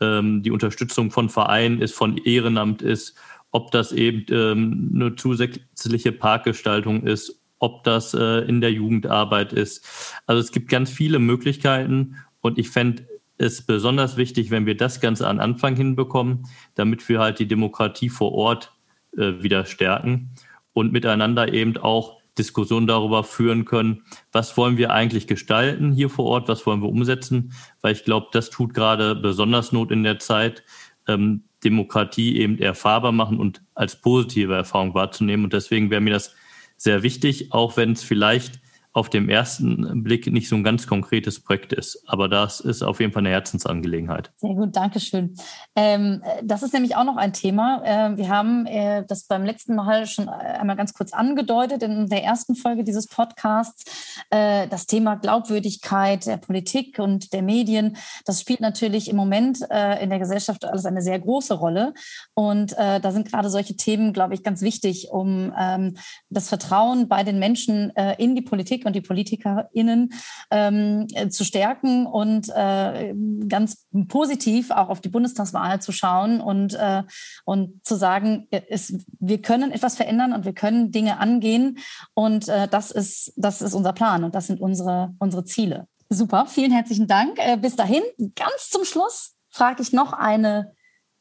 ähm, 0.00 0.42
die 0.42 0.50
Unterstützung 0.50 1.10
von 1.10 1.28
Vereinen 1.28 1.80
ist, 1.80 1.94
von 1.94 2.16
Ehrenamt 2.18 2.82
ist, 2.82 3.16
ob 3.50 3.70
das 3.70 3.92
eben 3.92 4.26
ähm, 4.30 4.90
eine 4.94 5.14
zusätzliche 5.14 6.12
Parkgestaltung 6.12 7.04
ist, 7.04 7.40
ob 7.58 7.84
das 7.84 8.12
äh, 8.12 8.40
in 8.48 8.60
der 8.60 8.72
Jugendarbeit 8.72 9.52
ist. 9.52 9.86
Also 10.26 10.40
es 10.40 10.50
gibt 10.50 10.68
ganz 10.68 10.90
viele 10.90 11.18
Möglichkeiten 11.18 12.16
und 12.40 12.58
ich 12.58 12.68
fände 12.68 13.06
es 13.38 13.62
besonders 13.62 14.16
wichtig, 14.16 14.50
wenn 14.50 14.66
wir 14.66 14.76
das 14.76 15.00
Ganze 15.00 15.26
an 15.26 15.40
Anfang 15.40 15.76
hinbekommen, 15.76 16.46
damit 16.74 17.08
wir 17.08 17.20
halt 17.20 17.38
die 17.38 17.48
Demokratie 17.48 18.08
vor 18.08 18.32
Ort 18.32 18.72
äh, 19.16 19.42
wieder 19.42 19.64
stärken 19.64 20.30
und 20.72 20.92
miteinander 20.92 21.52
eben 21.52 21.76
auch 21.76 22.20
Diskussion 22.38 22.86
darüber 22.86 23.24
führen 23.24 23.64
können, 23.64 24.02
was 24.32 24.56
wollen 24.56 24.76
wir 24.76 24.92
eigentlich 24.92 25.26
gestalten 25.26 25.92
hier 25.92 26.10
vor 26.10 26.26
Ort, 26.26 26.48
was 26.48 26.66
wollen 26.66 26.82
wir 26.82 26.88
umsetzen, 26.88 27.52
weil 27.80 27.92
ich 27.92 28.04
glaube, 28.04 28.28
das 28.32 28.50
tut 28.50 28.74
gerade 28.74 29.14
besonders 29.14 29.72
Not 29.72 29.90
in 29.90 30.02
der 30.02 30.18
Zeit, 30.18 30.64
ähm, 31.06 31.44
Demokratie 31.62 32.38
eben 32.38 32.58
erfahrbar 32.58 33.12
machen 33.12 33.38
und 33.38 33.62
als 33.74 34.00
positive 34.00 34.54
Erfahrung 34.54 34.94
wahrzunehmen. 34.94 35.44
Und 35.44 35.52
deswegen 35.52 35.90
wäre 35.90 36.00
mir 36.00 36.12
das 36.12 36.34
sehr 36.76 37.02
wichtig, 37.02 37.52
auch 37.52 37.76
wenn 37.76 37.92
es 37.92 38.02
vielleicht 38.02 38.60
auf 38.94 39.10
dem 39.10 39.28
ersten 39.28 40.04
Blick 40.04 40.28
nicht 40.28 40.48
so 40.48 40.54
ein 40.54 40.62
ganz 40.62 40.86
konkretes 40.86 41.40
Projekt 41.40 41.72
ist. 41.72 42.04
Aber 42.06 42.28
das 42.28 42.60
ist 42.60 42.82
auf 42.82 43.00
jeden 43.00 43.12
Fall 43.12 43.22
eine 43.22 43.30
Herzensangelegenheit. 43.30 44.30
Sehr 44.36 44.54
gut, 44.54 44.76
danke 44.76 45.00
schön. 45.00 45.34
Ähm, 45.74 46.22
das 46.44 46.62
ist 46.62 46.72
nämlich 46.72 46.94
auch 46.94 47.02
noch 47.02 47.16
ein 47.16 47.32
Thema. 47.32 47.82
Äh, 47.84 48.16
wir 48.16 48.28
haben 48.28 48.66
äh, 48.66 49.04
das 49.04 49.24
beim 49.24 49.44
letzten 49.44 49.74
Mal 49.74 50.06
schon 50.06 50.28
einmal 50.28 50.76
ganz 50.76 50.94
kurz 50.94 51.12
angedeutet 51.12 51.82
in 51.82 52.08
der 52.08 52.22
ersten 52.22 52.54
Folge 52.54 52.84
dieses 52.84 53.08
Podcasts. 53.08 53.84
Äh, 54.30 54.68
das 54.68 54.86
Thema 54.86 55.16
Glaubwürdigkeit 55.16 56.24
der 56.26 56.36
Politik 56.36 57.00
und 57.00 57.32
der 57.32 57.42
Medien, 57.42 57.96
das 58.24 58.40
spielt 58.40 58.60
natürlich 58.60 59.10
im 59.10 59.16
Moment 59.16 59.58
äh, 59.70 60.04
in 60.04 60.10
der 60.10 60.20
Gesellschaft 60.20 60.64
alles 60.64 60.86
eine 60.86 61.02
sehr 61.02 61.18
große 61.18 61.54
Rolle. 61.54 61.94
Und 62.34 62.78
äh, 62.78 63.00
da 63.00 63.10
sind 63.10 63.28
gerade 63.28 63.50
solche 63.50 63.74
Themen, 63.74 64.12
glaube 64.12 64.34
ich, 64.34 64.44
ganz 64.44 64.62
wichtig, 64.62 65.08
um 65.10 65.52
ähm, 65.58 65.96
das 66.30 66.48
Vertrauen 66.48 67.08
bei 67.08 67.24
den 67.24 67.40
Menschen 67.40 67.90
äh, 67.96 68.14
in 68.22 68.36
die 68.36 68.42
Politik 68.42 68.83
und 68.86 68.94
die 68.94 69.00
PolitikerInnen 69.00 70.12
ähm, 70.50 71.06
äh, 71.14 71.28
zu 71.28 71.44
stärken 71.44 72.06
und 72.06 72.48
äh, 72.54 73.14
ganz 73.48 73.86
positiv 74.08 74.70
auch 74.70 74.88
auf 74.88 75.00
die 75.00 75.08
Bundestagswahl 75.08 75.80
zu 75.80 75.92
schauen 75.92 76.40
und, 76.40 76.74
äh, 76.74 77.02
und 77.44 77.84
zu 77.84 77.96
sagen, 77.96 78.48
es, 78.50 79.04
wir 79.20 79.40
können 79.40 79.70
etwas 79.70 79.96
verändern 79.96 80.32
und 80.32 80.44
wir 80.44 80.54
können 80.54 80.92
Dinge 80.92 81.18
angehen. 81.18 81.78
Und 82.14 82.48
äh, 82.48 82.68
das, 82.68 82.90
ist, 82.90 83.32
das 83.36 83.62
ist 83.62 83.74
unser 83.74 83.92
Plan 83.92 84.24
und 84.24 84.34
das 84.34 84.46
sind 84.46 84.60
unsere, 84.60 85.14
unsere 85.18 85.44
Ziele. 85.44 85.86
Super, 86.08 86.46
vielen 86.46 86.70
herzlichen 86.70 87.06
Dank. 87.06 87.38
Äh, 87.38 87.56
bis 87.56 87.76
dahin, 87.76 88.02
ganz 88.36 88.70
zum 88.70 88.84
Schluss 88.84 89.34
frage 89.50 89.82
ich 89.82 89.92
noch 89.92 90.12
eine, 90.12 90.74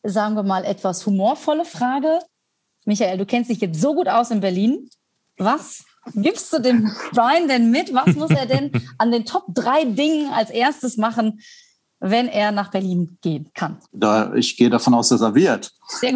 sagen 0.03 0.35
wir 0.35 0.43
mal, 0.43 0.65
etwas 0.65 1.05
humorvolle 1.05 1.65
Frage. 1.65 2.19
Michael, 2.85 3.17
du 3.17 3.25
kennst 3.25 3.49
dich 3.49 3.61
jetzt 3.61 3.79
so 3.79 3.95
gut 3.95 4.07
aus 4.07 4.31
in 4.31 4.41
Berlin. 4.41 4.89
Was 5.37 5.85
gibst 6.13 6.51
du 6.53 6.59
dem 6.59 6.91
Brian 7.13 7.47
denn 7.47 7.71
mit? 7.71 7.93
Was 7.93 8.15
muss 8.15 8.31
er 8.31 8.45
denn 8.45 8.71
an 8.97 9.11
den 9.11 9.25
Top 9.25 9.45
drei 9.53 9.85
Dingen 9.85 10.31
als 10.31 10.49
erstes 10.49 10.97
machen, 10.97 11.39
wenn 11.99 12.27
er 12.27 12.51
nach 12.51 12.69
Berlin 12.69 13.17
gehen 13.21 13.49
kann? 13.53 13.77
Da, 13.91 14.33
ich 14.33 14.57
gehe 14.57 14.69
davon 14.69 14.93
aus, 14.93 15.09
dass 15.09 15.21
er 15.21 15.35
wird. 15.35 15.71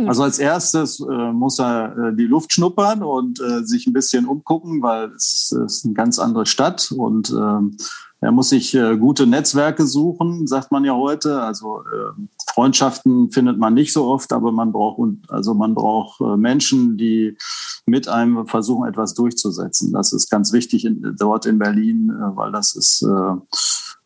Also 0.06 0.23
als 0.23 0.39
erstes 0.39 1.00
äh, 1.00 1.32
muss 1.32 1.60
er 1.60 1.95
äh, 1.97 2.15
die 2.15 2.26
Luft 2.26 2.54
schnuppern 2.54 3.04
und 3.04 3.39
äh, 3.39 3.63
sich 3.63 3.88
ein 3.88 3.93
bisschen 3.93 4.26
umgucken, 4.26 4.82
weil 4.82 5.12
es, 5.12 5.56
es 5.65 5.78
ist 5.78 5.86
eine 5.86 5.93
ganz 5.93 6.19
andere 6.19 6.45
Stadt 6.45 6.91
und 6.91 7.30
ähm, 7.30 7.78
er 8.19 8.32
muss 8.32 8.49
sich 8.49 8.73
äh, 8.73 8.97
gute 8.97 9.27
Netzwerke 9.27 9.86
suchen, 9.86 10.47
sagt 10.47 10.71
man 10.71 10.84
ja 10.84 10.95
heute. 10.95 11.41
Also 11.41 11.82
äh, 11.82 12.21
Freundschaften 12.51 13.32
findet 13.32 13.60
man 13.60 13.75
nicht 13.75 13.93
so 13.93 14.06
oft, 14.06 14.34
aber 14.34 14.51
man 14.51 14.71
braucht 14.71 14.99
also 15.27 15.53
man 15.53 15.75
braucht 15.75 16.19
äh, 16.21 16.36
Menschen, 16.36 16.97
die 16.97 17.38
mit 17.86 18.08
einem 18.08 18.47
versuchen, 18.47 18.88
etwas 18.88 19.13
durchzusetzen. 19.13 19.93
Das 19.93 20.13
ist 20.13 20.30
ganz 20.30 20.51
wichtig 20.51 20.86
in, 20.86 21.15
dort 21.19 21.45
in 21.45 21.60
Berlin, 21.60 22.10
äh, 22.10 22.36
weil 22.36 22.51
das 22.51 22.75
ist 22.75 23.03
äh, 23.03 23.36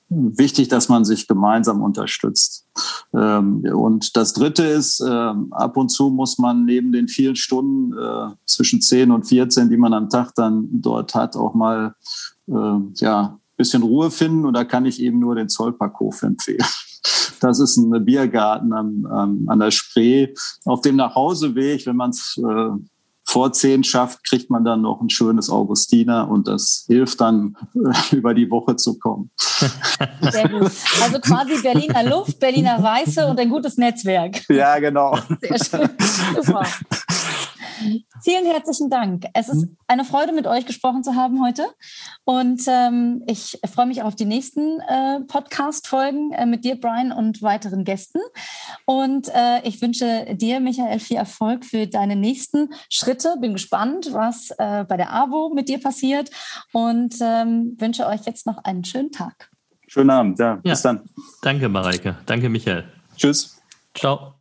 wichtig, 0.09 0.67
dass 0.67 0.89
man 0.89 1.05
sich 1.05 1.25
gemeinsam 1.27 1.81
unterstützt. 1.81 2.67
Ähm, 3.13 3.63
und 3.73 4.17
das 4.17 4.33
Dritte 4.33 4.63
ist, 4.63 4.99
äh, 4.99 5.33
ab 5.51 5.77
und 5.77 5.87
zu 5.87 6.09
muss 6.09 6.37
man 6.37 6.65
neben 6.65 6.91
den 6.91 7.07
vielen 7.07 7.37
Stunden 7.37 7.97
äh, 7.97 8.33
zwischen 8.45 8.81
10 8.81 9.11
und 9.11 9.23
14, 9.23 9.69
die 9.69 9.77
man 9.77 9.93
am 9.93 10.09
Tag 10.09 10.35
dann 10.35 10.67
dort 10.69 11.15
hat, 11.15 11.37
auch 11.37 11.53
mal 11.53 11.95
äh, 12.47 12.77
ja, 12.95 13.39
bisschen 13.57 13.83
Ruhe 13.83 14.11
finden 14.11 14.45
und 14.45 14.53
da 14.53 14.63
kann 14.63 14.85
ich 14.85 15.01
eben 15.01 15.19
nur 15.19 15.35
den 15.35 15.49
Zollparkhof 15.49 16.23
empfehlen. 16.23 16.65
Das 17.39 17.59
ist 17.59 17.75
ein 17.75 18.05
Biergarten 18.05 18.71
am, 18.71 19.47
an 19.47 19.57
der 19.57 19.71
Spree. 19.71 20.27
Auf 20.65 20.81
dem 20.81 20.95
Nachhauseweg, 20.97 21.87
wenn 21.87 21.95
man 21.95 22.11
es 22.11 22.37
äh, 22.37 22.69
vor 23.31 23.53
zehn 23.53 23.83
schafft, 23.83 24.23
kriegt 24.25 24.49
man 24.49 24.65
dann 24.65 24.81
noch 24.81 24.99
ein 25.01 25.09
schönes 25.09 25.49
Augustiner 25.49 26.29
und 26.29 26.47
das 26.47 26.83
hilft 26.87 27.21
dann, 27.21 27.55
äh, 27.73 28.15
über 28.15 28.33
die 28.33 28.51
Woche 28.51 28.75
zu 28.75 28.99
kommen. 28.99 29.31
Sehr 29.37 30.49
gut. 30.49 30.71
Also 31.01 31.19
quasi 31.19 31.61
Berliner 31.61 32.03
Luft, 32.03 32.39
Berliner 32.39 32.83
Weiße 32.83 33.25
und 33.25 33.39
ein 33.39 33.49
gutes 33.49 33.77
Netzwerk. 33.77 34.47
Ja, 34.49 34.79
genau. 34.79 35.17
Sehr 35.41 35.63
schön. 35.63 35.89
Super. 36.35 36.63
Vielen 38.23 38.45
herzlichen 38.45 38.89
Dank. 38.89 39.25
Es 39.33 39.49
ist 39.49 39.67
eine 39.87 40.05
Freude, 40.05 40.33
mit 40.33 40.47
euch 40.47 40.65
gesprochen 40.65 41.03
zu 41.03 41.15
haben 41.15 41.43
heute. 41.43 41.65
Und 42.23 42.61
ähm, 42.67 43.23
ich 43.27 43.59
freue 43.73 43.87
mich 43.87 44.03
auf 44.03 44.15
die 44.15 44.25
nächsten 44.25 44.79
äh, 44.81 45.21
Podcast-Folgen 45.27 46.31
äh, 46.33 46.45
mit 46.45 46.65
dir, 46.65 46.79
Brian, 46.79 47.11
und 47.11 47.41
weiteren 47.41 47.83
Gästen. 47.83 48.19
Und 48.85 49.29
äh, 49.29 49.61
ich 49.63 49.81
wünsche 49.81 50.35
dir, 50.35 50.59
Michael, 50.59 50.99
viel 50.99 51.17
Erfolg 51.17 51.65
für 51.65 51.87
deine 51.87 52.15
nächsten 52.15 52.69
Schritte. 52.89 53.35
Bin 53.39 53.53
gespannt, 53.53 54.09
was 54.11 54.51
äh, 54.57 54.85
bei 54.85 54.97
der 54.97 55.13
AWO 55.13 55.53
mit 55.53 55.69
dir 55.69 55.79
passiert 55.79 56.29
und 56.73 57.15
ähm, 57.21 57.75
wünsche 57.79 58.07
euch 58.07 58.25
jetzt 58.25 58.45
noch 58.45 58.63
einen 58.63 58.83
schönen 58.83 59.11
Tag. 59.11 59.49
Schönen 59.87 60.09
Abend. 60.09 60.39
Ja, 60.39 60.53
ja. 60.63 60.71
bis 60.71 60.81
dann. 60.81 61.01
Danke, 61.41 61.67
Mareike. 61.67 62.17
Danke, 62.25 62.49
Michael. 62.49 62.85
Tschüss. 63.17 63.61
Ciao. 63.93 64.40